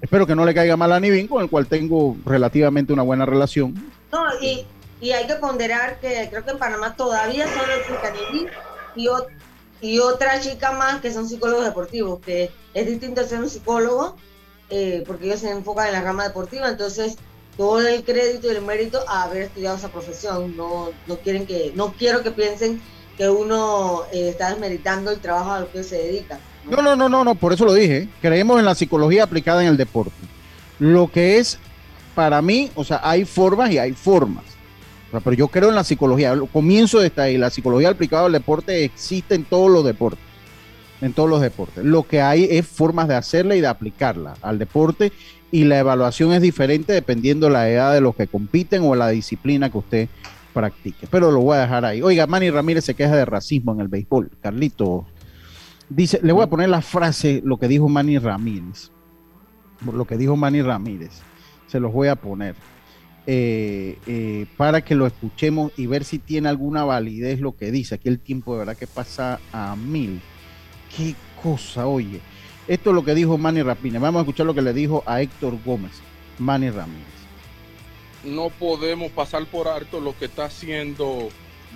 [0.01, 3.25] Espero que no le caiga mal a Nivin, con el cual tengo relativamente una buena
[3.25, 3.73] relación.
[4.11, 4.65] No, y,
[4.99, 8.47] y hay que ponderar que creo que en Panamá todavía solo existe Nivin
[8.95, 9.07] y,
[9.81, 14.15] y otra chica más que son psicólogos deportivos, que es distinto ser un psicólogo
[14.73, 17.17] eh, porque ellos se enfocan en la rama deportiva, entonces
[17.57, 20.55] todo el crédito y el mérito a haber estudiado esa profesión.
[20.55, 22.81] No, no quieren que, no quiero que piensen
[23.17, 26.39] que uno eh, está desmeritando el trabajo a lo que se dedica.
[26.69, 26.81] ¿no?
[26.81, 28.09] no, no, no, no, por eso lo dije.
[28.21, 30.13] Creemos en la psicología aplicada en el deporte.
[30.79, 31.59] Lo que es,
[32.15, 34.45] para mí, o sea, hay formas y hay formas.
[35.11, 36.35] pero yo creo en la psicología.
[36.51, 37.37] Comienzo de esta ahí.
[37.37, 40.31] La psicología aplicada al deporte existe en todos los deportes
[41.01, 41.83] en todos los deportes.
[41.83, 45.11] Lo que hay es formas de hacerla y de aplicarla al deporte
[45.51, 49.09] y la evaluación es diferente dependiendo de la edad de los que compiten o la
[49.09, 50.09] disciplina que usted
[50.53, 51.07] practique.
[51.09, 52.01] Pero lo voy a dejar ahí.
[52.01, 54.31] Oiga, Manny Ramírez se queja de racismo en el béisbol.
[54.41, 55.05] Carlito
[55.89, 58.91] dice, le voy a poner la frase, lo que dijo Manny Ramírez.
[59.91, 61.21] Lo que dijo Manny Ramírez.
[61.67, 62.55] Se los voy a poner.
[63.27, 67.95] Eh, eh, para que lo escuchemos y ver si tiene alguna validez lo que dice.
[67.95, 70.21] Aquí el tiempo de verdad que pasa a mil.
[70.95, 72.21] Qué cosa, oye.
[72.67, 74.01] Esto es lo que dijo Manny Ramírez.
[74.01, 75.93] Vamos a escuchar lo que le dijo a Héctor Gómez,
[76.37, 77.07] Manny Ramírez.
[78.23, 81.29] No podemos pasar por alto lo que está haciendo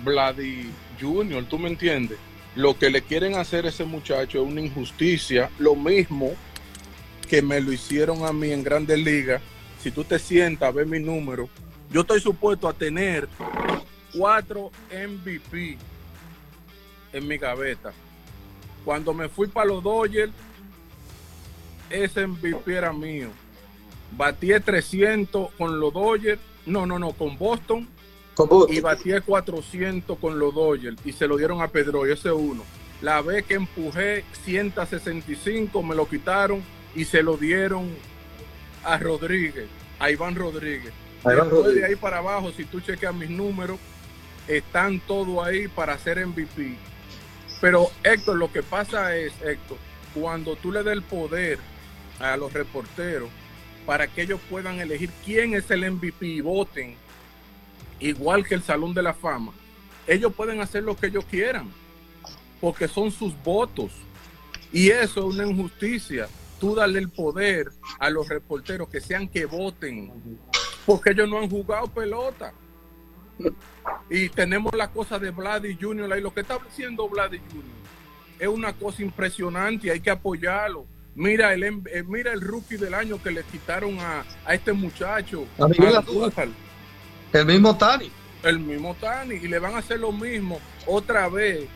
[0.04, 0.70] Vladi
[1.00, 2.18] Junior, ¿tú me entiendes?
[2.54, 6.32] Lo que le quieren hacer a ese muchacho es una injusticia, lo mismo
[7.28, 9.42] que me lo hicieron a mí en Grandes Ligas.
[9.82, 11.48] Si tú te sientas, ve mi número,
[11.90, 13.28] yo estoy supuesto a tener
[14.16, 15.76] cuatro MVP
[17.12, 17.92] en mi gaveta
[18.86, 20.32] cuando me fui para los Dodgers,
[21.90, 23.28] ese MVP era mío.
[24.16, 27.88] Batí 300 con los Dodgers, no, no, no, con Boston.
[28.68, 32.64] Y batí 400 con los Dodgers y se lo dieron a Pedro y ese uno.
[33.00, 36.62] La vez que empujé 165 me lo quitaron
[36.94, 37.88] y se lo dieron
[38.84, 39.66] a Rodríguez,
[39.98, 40.92] a Iván Rodríguez.
[41.24, 43.78] Después de ahí para abajo, si tú chequeas mis números,
[44.46, 46.76] están todos ahí para ser MVP.
[47.60, 49.78] Pero Héctor, lo que pasa es, Héctor,
[50.14, 51.58] cuando tú le das el poder
[52.20, 53.30] a los reporteros
[53.86, 56.96] para que ellos puedan elegir quién es el MVP y voten,
[58.00, 59.52] igual que el Salón de la Fama,
[60.06, 61.70] ellos pueden hacer lo que ellos quieran,
[62.60, 63.92] porque son sus votos.
[64.72, 66.28] Y eso es una injusticia.
[66.58, 70.12] Tú darle el poder a los reporteros que sean que voten,
[70.84, 72.52] porque ellos no han jugado pelota.
[74.10, 76.20] Y tenemos la cosa de Vladi Junior ahí.
[76.20, 77.76] Lo que está haciendo Vladi Junior
[78.38, 80.86] es una cosa impresionante y hay que apoyarlo.
[81.16, 85.46] Mira el, eh, mira el rookie del año que le quitaron a, este muchacho.
[87.32, 88.10] el mismo Tani.
[88.42, 89.34] El mismo Tani.
[89.36, 91.66] Y le van a hacer lo mismo otra vez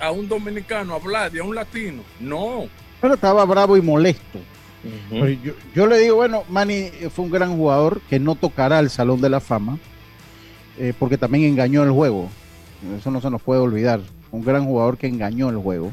[0.00, 2.02] a un dominicano, a Vladi, a un latino.
[2.18, 2.68] No.
[3.00, 4.40] Pero estaba bravo y molesto.
[5.10, 9.20] yo, yo, le digo, bueno, Manny fue un gran jugador que no tocará el Salón
[9.20, 9.78] de la Fama
[10.78, 12.30] eh, porque también engañó el juego.
[12.98, 14.00] Eso no se nos puede olvidar.
[14.32, 15.92] Un gran jugador que engañó el juego,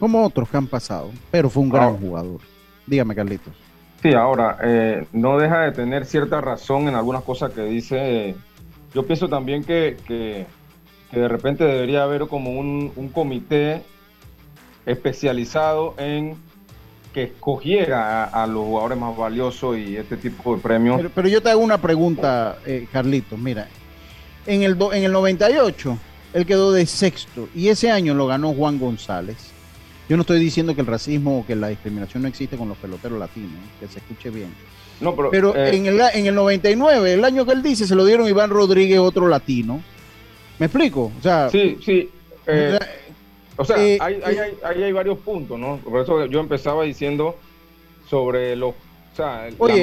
[0.00, 2.40] como otros que han pasado, pero fue un gran jugador.
[2.86, 3.54] Dígame, Carlitos.
[4.02, 8.34] Sí, ahora, eh, no deja de tener cierta razón en algunas cosas que dice.
[8.94, 10.46] Yo pienso también que, que,
[11.12, 13.82] de repente debería haber como un, un comité
[14.86, 16.36] especializado en
[17.12, 21.02] que escogiera a, los jugadores más valiosos y este tipo de premios.
[21.14, 23.38] Pero, yo te hago una pregunta, eh, Carlitos.
[23.38, 23.68] Mira,
[24.46, 25.98] en el, en el 98,
[26.32, 29.52] él quedó de sexto y ese año lo ganó Juan González.
[30.10, 32.76] Yo no estoy diciendo que el racismo o que la discriminación no existe con los
[32.78, 34.52] peloteros latinos, que se escuche bien.
[35.00, 38.04] No, pero, eh, en, el, en el 99, el año que él dice, se lo
[38.04, 39.80] dieron Iván Rodríguez, otro latino.
[40.58, 41.12] ¿Me explico?
[41.16, 42.10] O sea, sí, sí.
[42.44, 42.76] Eh,
[43.56, 45.76] o sea, eh, ahí hay, hay, hay, varios puntos, ¿no?
[45.76, 47.36] Por eso yo empezaba diciendo
[48.08, 48.74] sobre los
[49.58, 49.82] Oye,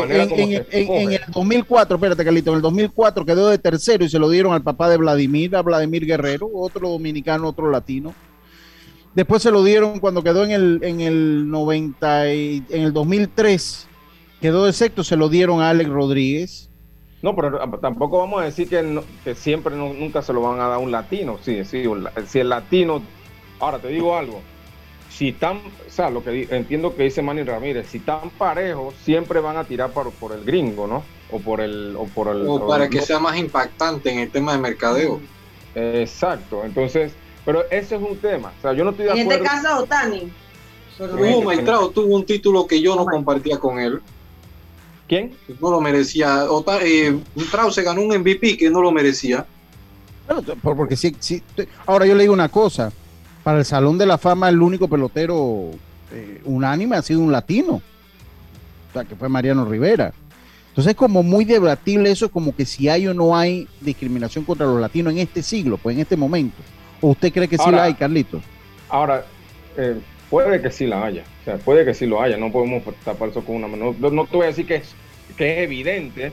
[0.72, 4.54] en, el 2004, espérate, Carlito, en el 2004 quedó de tercero y se lo dieron
[4.54, 8.14] al papá de Vladimir, a Vladimir Guerrero, otro dominicano, otro latino.
[9.18, 13.88] Después se lo dieron cuando quedó en el, en el 90 y, en el 2003,
[14.40, 16.70] quedó de sexto, se lo dieron a Alex Rodríguez.
[17.24, 20.60] No, pero tampoco vamos a decir que, no- que siempre no- nunca se lo van
[20.60, 21.40] a dar a un latino.
[21.42, 23.02] Sí, sí, un si el latino.
[23.60, 24.40] Ahora te digo algo.
[25.10, 29.40] Si están, o sea, lo que entiendo que dice Manny Ramírez, si están parejos, siempre
[29.40, 31.04] van a tirar por, por el gringo, ¿no?
[31.32, 31.96] O por el.
[31.98, 35.20] O por el O para que sea más impactante en el tema de mercadeo.
[35.74, 36.64] Exacto.
[36.64, 37.14] Entonces,
[37.48, 38.52] pero ese es un tema.
[38.60, 39.54] O sea, yo no estoy de En este acuerdo.
[39.64, 40.32] caso, Otani.
[41.00, 44.02] Hugo Maestrado tuvo un título que yo no compartía con él.
[45.08, 45.32] ¿Quién?
[45.62, 46.52] No lo merecía.
[46.52, 47.18] Ota- eh,
[47.50, 49.46] Trau se ganó un MVP que no lo merecía.
[50.28, 51.42] Bueno, por- porque sí, sí.
[51.86, 52.92] Ahora yo le digo una cosa.
[53.46, 55.70] Para el Salón de la Fama, el único pelotero
[56.12, 57.76] eh, unánime ha sido un latino.
[58.90, 60.12] O sea, que fue Mariano Rivera.
[60.70, 64.66] Entonces es como muy debatible eso, como que si hay o no hay discriminación contra
[64.66, 66.58] los latinos en este siglo, pues en este momento.
[67.02, 68.44] ¿O usted cree que sí Ahora- la hay, Carlitos?
[68.90, 69.26] Ahora,
[69.78, 69.96] eh,
[70.30, 73.30] puede que sí la haya, o sea, puede que sí lo haya, no podemos tapar
[73.30, 73.96] eso con una mano.
[74.00, 74.96] No, no te voy a decir que es,
[75.38, 76.32] que es evidente,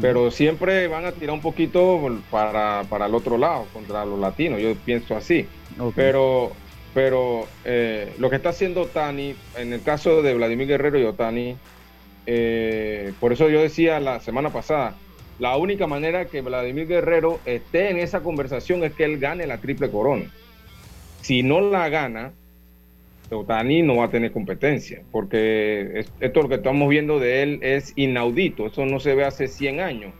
[0.00, 2.00] pero siempre van a tirar un poquito
[2.30, 5.46] para, para el otro lado, contra los latinos, yo pienso así.
[5.94, 6.52] Pero,
[6.94, 11.56] pero eh, lo que está haciendo Otani, en el caso de Vladimir Guerrero y Otani,
[12.26, 14.94] eh, por eso yo decía la semana pasada,
[15.38, 19.58] la única manera que Vladimir Guerrero esté en esa conversación es que él gane la
[19.58, 20.24] triple corona.
[21.22, 22.32] Si no la gana,
[23.30, 27.58] Otani no va a tener competencia, porque es- esto lo que estamos viendo de él
[27.62, 30.12] es inaudito, eso no se ve hace 100 años.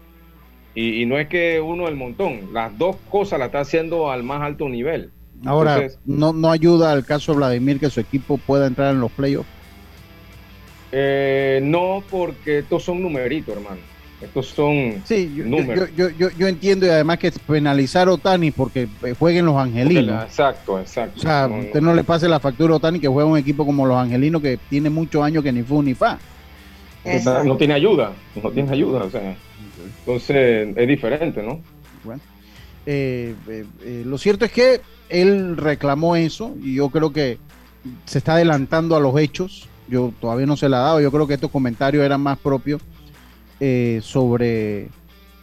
[0.75, 4.23] Y, y no es que uno del montón, las dos cosas la está haciendo al
[4.23, 5.11] más alto nivel.
[5.47, 9.01] Ahora, Entonces, no, no ayuda al caso de Vladimir que su equipo pueda entrar en
[9.01, 9.49] los playoffs.
[10.93, 13.81] eh, no, porque estos son numeritos, hermano.
[14.21, 15.91] Estos son Sí, yo, yo, números.
[15.97, 20.25] yo, yo, yo entiendo y además que penalizar a Otani porque eh, jueguen los angelinos.
[20.25, 21.19] Exacto, exacto.
[21.19, 21.63] O sea, No, no.
[21.63, 24.43] usted no le pase la factura a Otani que juega un equipo como los angelinos
[24.43, 26.19] que tiene muchos años que ni fu ni fa.
[27.25, 28.13] no, no tiene ayuda,
[28.43, 29.37] no tiene ayuda, o sea.
[30.01, 31.61] Entonces es diferente, ¿no?
[32.03, 32.21] Bueno,
[32.87, 37.39] eh, eh, eh, lo cierto es que él reclamó eso y yo creo que
[38.05, 39.69] se está adelantando a los hechos.
[39.89, 41.01] Yo todavía no se la ha dado.
[41.01, 42.83] Yo creo que estos comentarios eran más propios
[43.61, 44.89] eh, sobre.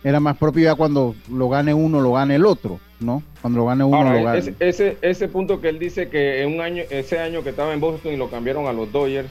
[0.04, 3.24] Era más propio ya cuando lo gane uno, lo gane el otro, ¿no?
[3.42, 4.38] Cuando lo gane uno, Ahora, lo gane.
[4.38, 7.74] ese, ese, ese punto que él dice que en un año, ese año que estaba
[7.74, 9.28] en Boston y lo cambiaron a los Dodgers,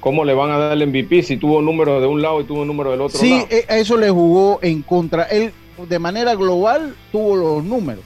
[0.00, 2.64] ¿cómo le van a dar el MVP si tuvo número de un lado y tuvo
[2.64, 3.46] número del otro Sí, lado?
[3.50, 5.24] eh, eso le jugó en contra.
[5.24, 5.52] Él,
[5.86, 8.04] de manera global, tuvo los números.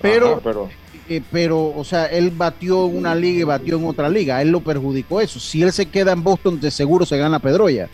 [0.00, 0.68] Pero, Ajá, pero
[1.08, 4.40] eh, pero, o sea, él batió en una liga y batió en otra liga.
[4.40, 5.40] Él lo perjudicó eso.
[5.40, 7.88] Si él se queda en Boston, de seguro se gana Pedroya.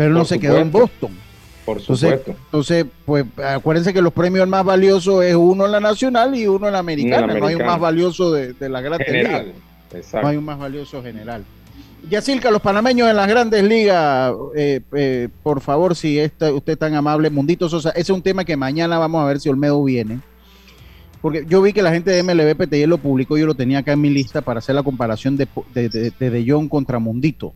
[0.00, 0.72] Pero no se quedó en.
[0.72, 1.10] Boston.
[1.66, 2.42] por Entonces, supuesto.
[2.46, 6.66] entonces, pues acuérdense que los premios más valiosos es uno en la nacional y uno
[6.68, 7.34] en la americana.
[7.34, 9.52] No hay un más valioso de, de la Grandes General.
[9.92, 10.22] Exacto.
[10.22, 11.44] No hay un más valioso general.
[12.08, 16.78] Yacilca, los panameños en las grandes ligas, eh, eh, por favor, si esta- usted es
[16.78, 19.84] tan amable, Mundito Sosa, ese es un tema que mañana vamos a ver si Olmedo
[19.84, 20.20] viene.
[21.20, 23.92] Porque yo vi que la gente de MLB PTI lo publicó, yo lo tenía acá
[23.92, 27.52] en mi lista para hacer la comparación de de, de, de De Jong contra Mundito.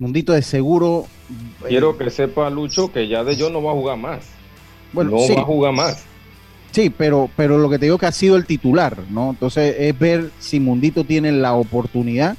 [0.00, 1.04] Mundito de seguro.
[1.62, 4.26] eh, Quiero que sepa Lucho que ya de yo no va a jugar más.
[4.94, 5.34] Bueno, no sí.
[5.34, 6.04] va a jugar más.
[6.72, 9.30] Sí, pero, pero lo que te digo que ha sido el titular, ¿no?
[9.30, 12.36] Entonces es ver si Mundito tiene la oportunidad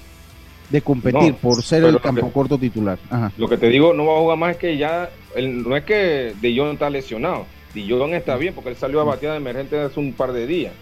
[0.72, 2.98] de competir No, por ser el que- campo corto titular.
[3.12, 3.32] Ajá.
[3.38, 5.84] Lo que te digo, no va a jugar más es que ya, él- no es
[5.84, 7.46] que De Jong está lesionado.
[7.76, 10.48] De Jong está bien porque él salió a batear de emergente hace un par de
[10.48, 10.74] días.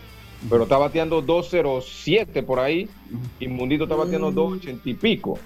[0.50, 2.88] Pero está bateando 2.07 por ahí
[3.38, 5.38] y Mundito está bateando 2.80 y pico.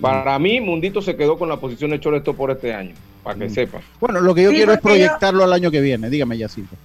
[0.00, 3.48] Para mí, Mundito se quedó con la posición de shortstop por este año, para que
[3.48, 3.80] sepan.
[4.00, 6.10] Bueno, lo que yo Sí, quiero es yo- proyectarlo al año que viene.
[6.10, 6.76] Dígame, Yacilca.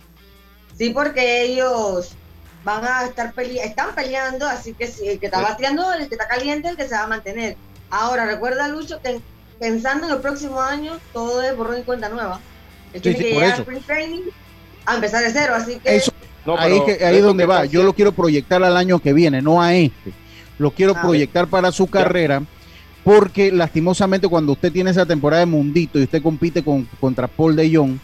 [0.78, 2.12] Sí, porque ellos
[2.64, 6.16] van a estar peleando, están peleando, así que si el que está bateando, el que
[6.16, 7.58] está caliente, el que se va a mantener.
[7.90, 9.20] Ahora, recuerda, Lucho, que
[9.60, 12.40] pensando en el próximo año, todo es borrón y cuenta nueva.
[12.94, 13.56] Él Sí, tiene sí, que por llegar eso.
[13.56, 14.22] al sprint training
[14.86, 16.12] a empezar de cero, así que Eso,
[16.46, 17.66] No, ahí pero que, ahí es donde va.
[17.66, 20.12] Yo lo quiero proyectar al año que viene, no a este.
[20.58, 22.42] Lo quiero Ah, proyectar para su carrera,
[23.04, 27.56] porque lastimosamente cuando usted tiene esa temporada de mundito y usted compite con, contra Paul
[27.56, 27.98] de Jong,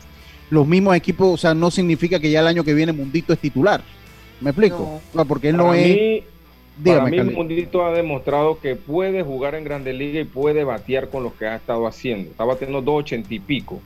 [0.50, 3.40] los mismos equipos, o sea, no significa que ya el año que viene Mundito es
[3.40, 3.82] titular.
[4.40, 4.78] ¿Me explico?
[4.80, 4.96] No.
[4.96, 5.88] O sea, porque él Para no es.
[5.88, 6.24] mí,
[6.80, 7.38] Dígame, para mí Carlito.
[7.38, 11.48] Mundito ha demostrado que puede jugar en Grandes Ligas y puede batear con lo que
[11.48, 12.30] ha estado haciendo.
[12.32, 13.82] Está bateando 2.80 y pico.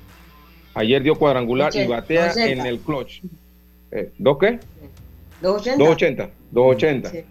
[0.74, 2.62] Ayer dio cuadrangular y batea 280.
[2.62, 3.22] en el clutch.
[3.92, 4.60] Eh, ¿Dos qué?
[5.42, 5.78] 280.
[5.82, 6.30] 280.
[6.52, 7.10] 280.
[7.10, 7.24] Sí.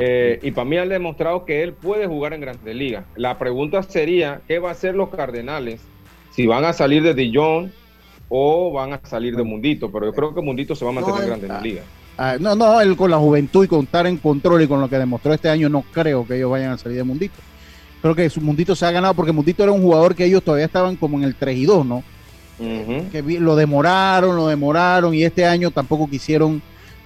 [0.00, 3.04] Eh, y para mí ha demostrado que él puede jugar en Grandes Ligas.
[3.16, 5.80] La pregunta sería, ¿qué va a hacer los Cardenales?
[6.30, 7.72] Si van a salir de Dijon
[8.28, 9.90] o van a salir de Mundito.
[9.90, 11.84] Pero yo creo que Mundito se va a mantener No, en Grandes Ligas.
[12.16, 14.88] Ah, no, no, él con la juventud y con estar en control y con lo
[14.88, 17.36] que demostró este año, no creo que ellos vayan a salir de Mundito.
[18.00, 20.66] Creo que su Mundito se ha ganado porque Mundito era un jugador que ellos todavía
[20.66, 22.04] estaban como en el 3 y 2, ¿no?
[22.58, 26.60] Que lo demoraron, lo demoraron y este año tampoco quisieron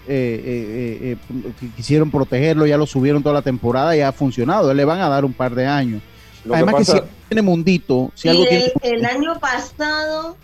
[0.08, 4.72] eh, eh, eh, eh, quisieron protegerlo, ya lo subieron toda la temporada y ha funcionado.
[4.74, 6.02] Le van a dar un par de años.
[6.44, 9.04] Lo que Además que, pasa- si algo tiene Mundito, si y algo el, tiene el
[9.04, 10.36] año pasado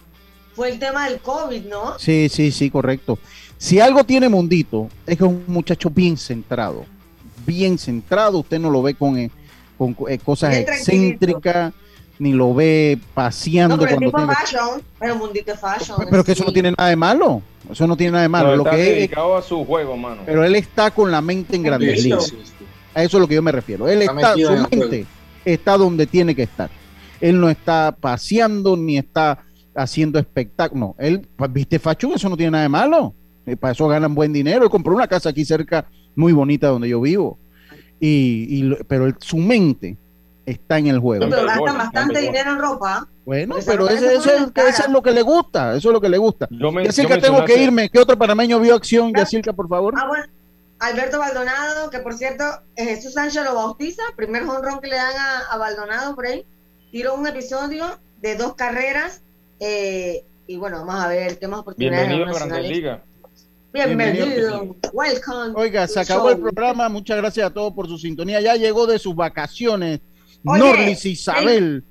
[0.54, 1.98] fue el tema del COVID, ¿no?
[1.98, 3.18] Sí, sí, sí, correcto.
[3.56, 6.84] Si algo tiene Mundito, es que es un muchacho bien centrado.
[7.44, 8.38] Bien centrado.
[8.38, 9.30] Usted no lo ve con,
[9.76, 11.72] con eh, cosas excéntricas,
[12.20, 16.06] ni lo ve paseando No, pero el cuando tipo tiene fashion, pero Mundito es fashion.
[16.08, 17.42] Pero que eso no tiene nada de malo.
[17.70, 18.50] Eso no tiene nada de malo.
[18.50, 20.22] No, lo está que es- dedicado a su juego, mano.
[20.24, 22.24] pero él está con la mente en grandes Sí, sí, ligas.
[22.26, 22.36] sí,
[22.94, 23.88] A eso es lo que yo me refiero.
[23.88, 25.06] Él Está su mente
[25.44, 26.70] está donde tiene que estar.
[27.20, 29.44] Él no está paseando ni está
[29.74, 30.80] haciendo espectáculo.
[30.80, 33.14] No, él, pues, viste, Fachu, eso no tiene nada de malo.
[33.46, 34.64] Eh, para eso ganan buen dinero.
[34.64, 37.38] Él compró una casa aquí cerca, muy bonita, donde yo vivo.
[38.00, 39.96] Y, pero él- su mente
[40.46, 41.26] está en el juego.
[41.28, 43.08] Pero gastan bastante dinero en ropa.
[43.28, 45.90] Bueno, pero ese, se ese pone es, que eso es lo que le gusta, eso
[45.90, 46.48] es lo que le gusta.
[46.50, 47.90] Me- Yacirca, tengo que irme.
[47.90, 49.12] ¿Qué otro panameño vio acción?
[49.14, 49.92] Yacirca, por favor.
[49.98, 50.24] Ah, bueno.
[50.78, 55.12] Alberto Baldonado, que por cierto, eh, Jesús Sánchez lo bautiza, primer honrón que le dan
[55.14, 56.46] a, a Baldonado por ahí.
[56.90, 59.20] Tiró un episodio de dos carreras.
[59.60, 62.70] eh, y bueno, vamos a ver qué más oportunidades Bienvenido a Grandes.
[62.70, 63.00] Ligas.
[63.74, 64.74] Bienvenido.
[64.94, 65.52] Welcome.
[65.54, 66.88] Oiga, se acabó el programa.
[66.88, 68.40] Muchas gracias a todos por su sintonía.
[68.40, 70.00] Ya llegó de sus vacaciones.
[70.46, 71.84] Oye, Norlis Isabel.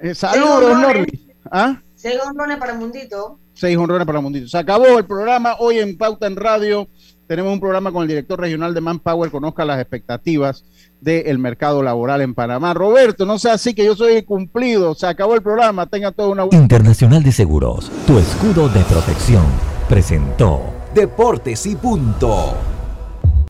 [0.00, 0.78] Eh, saludos.
[0.78, 1.26] Norlis.
[1.50, 1.80] ¿Ah?
[1.94, 3.38] Seis honrones para Mundito.
[3.54, 4.48] Seis honrones para Mundito.
[4.48, 5.56] Se acabó el programa.
[5.58, 6.88] Hoy en Pauta en Radio
[7.26, 9.30] tenemos un programa con el director regional de Manpower.
[9.30, 10.64] Conozca las expectativas
[11.00, 12.74] del mercado laboral en Panamá.
[12.74, 14.94] Roberto, no sea así que yo soy cumplido.
[14.94, 15.86] Se acabó el programa.
[15.86, 16.62] Tenga toda una buena.
[16.62, 19.44] Internacional de Seguros, tu escudo de protección,
[19.88, 22.75] presentó Deportes y punto.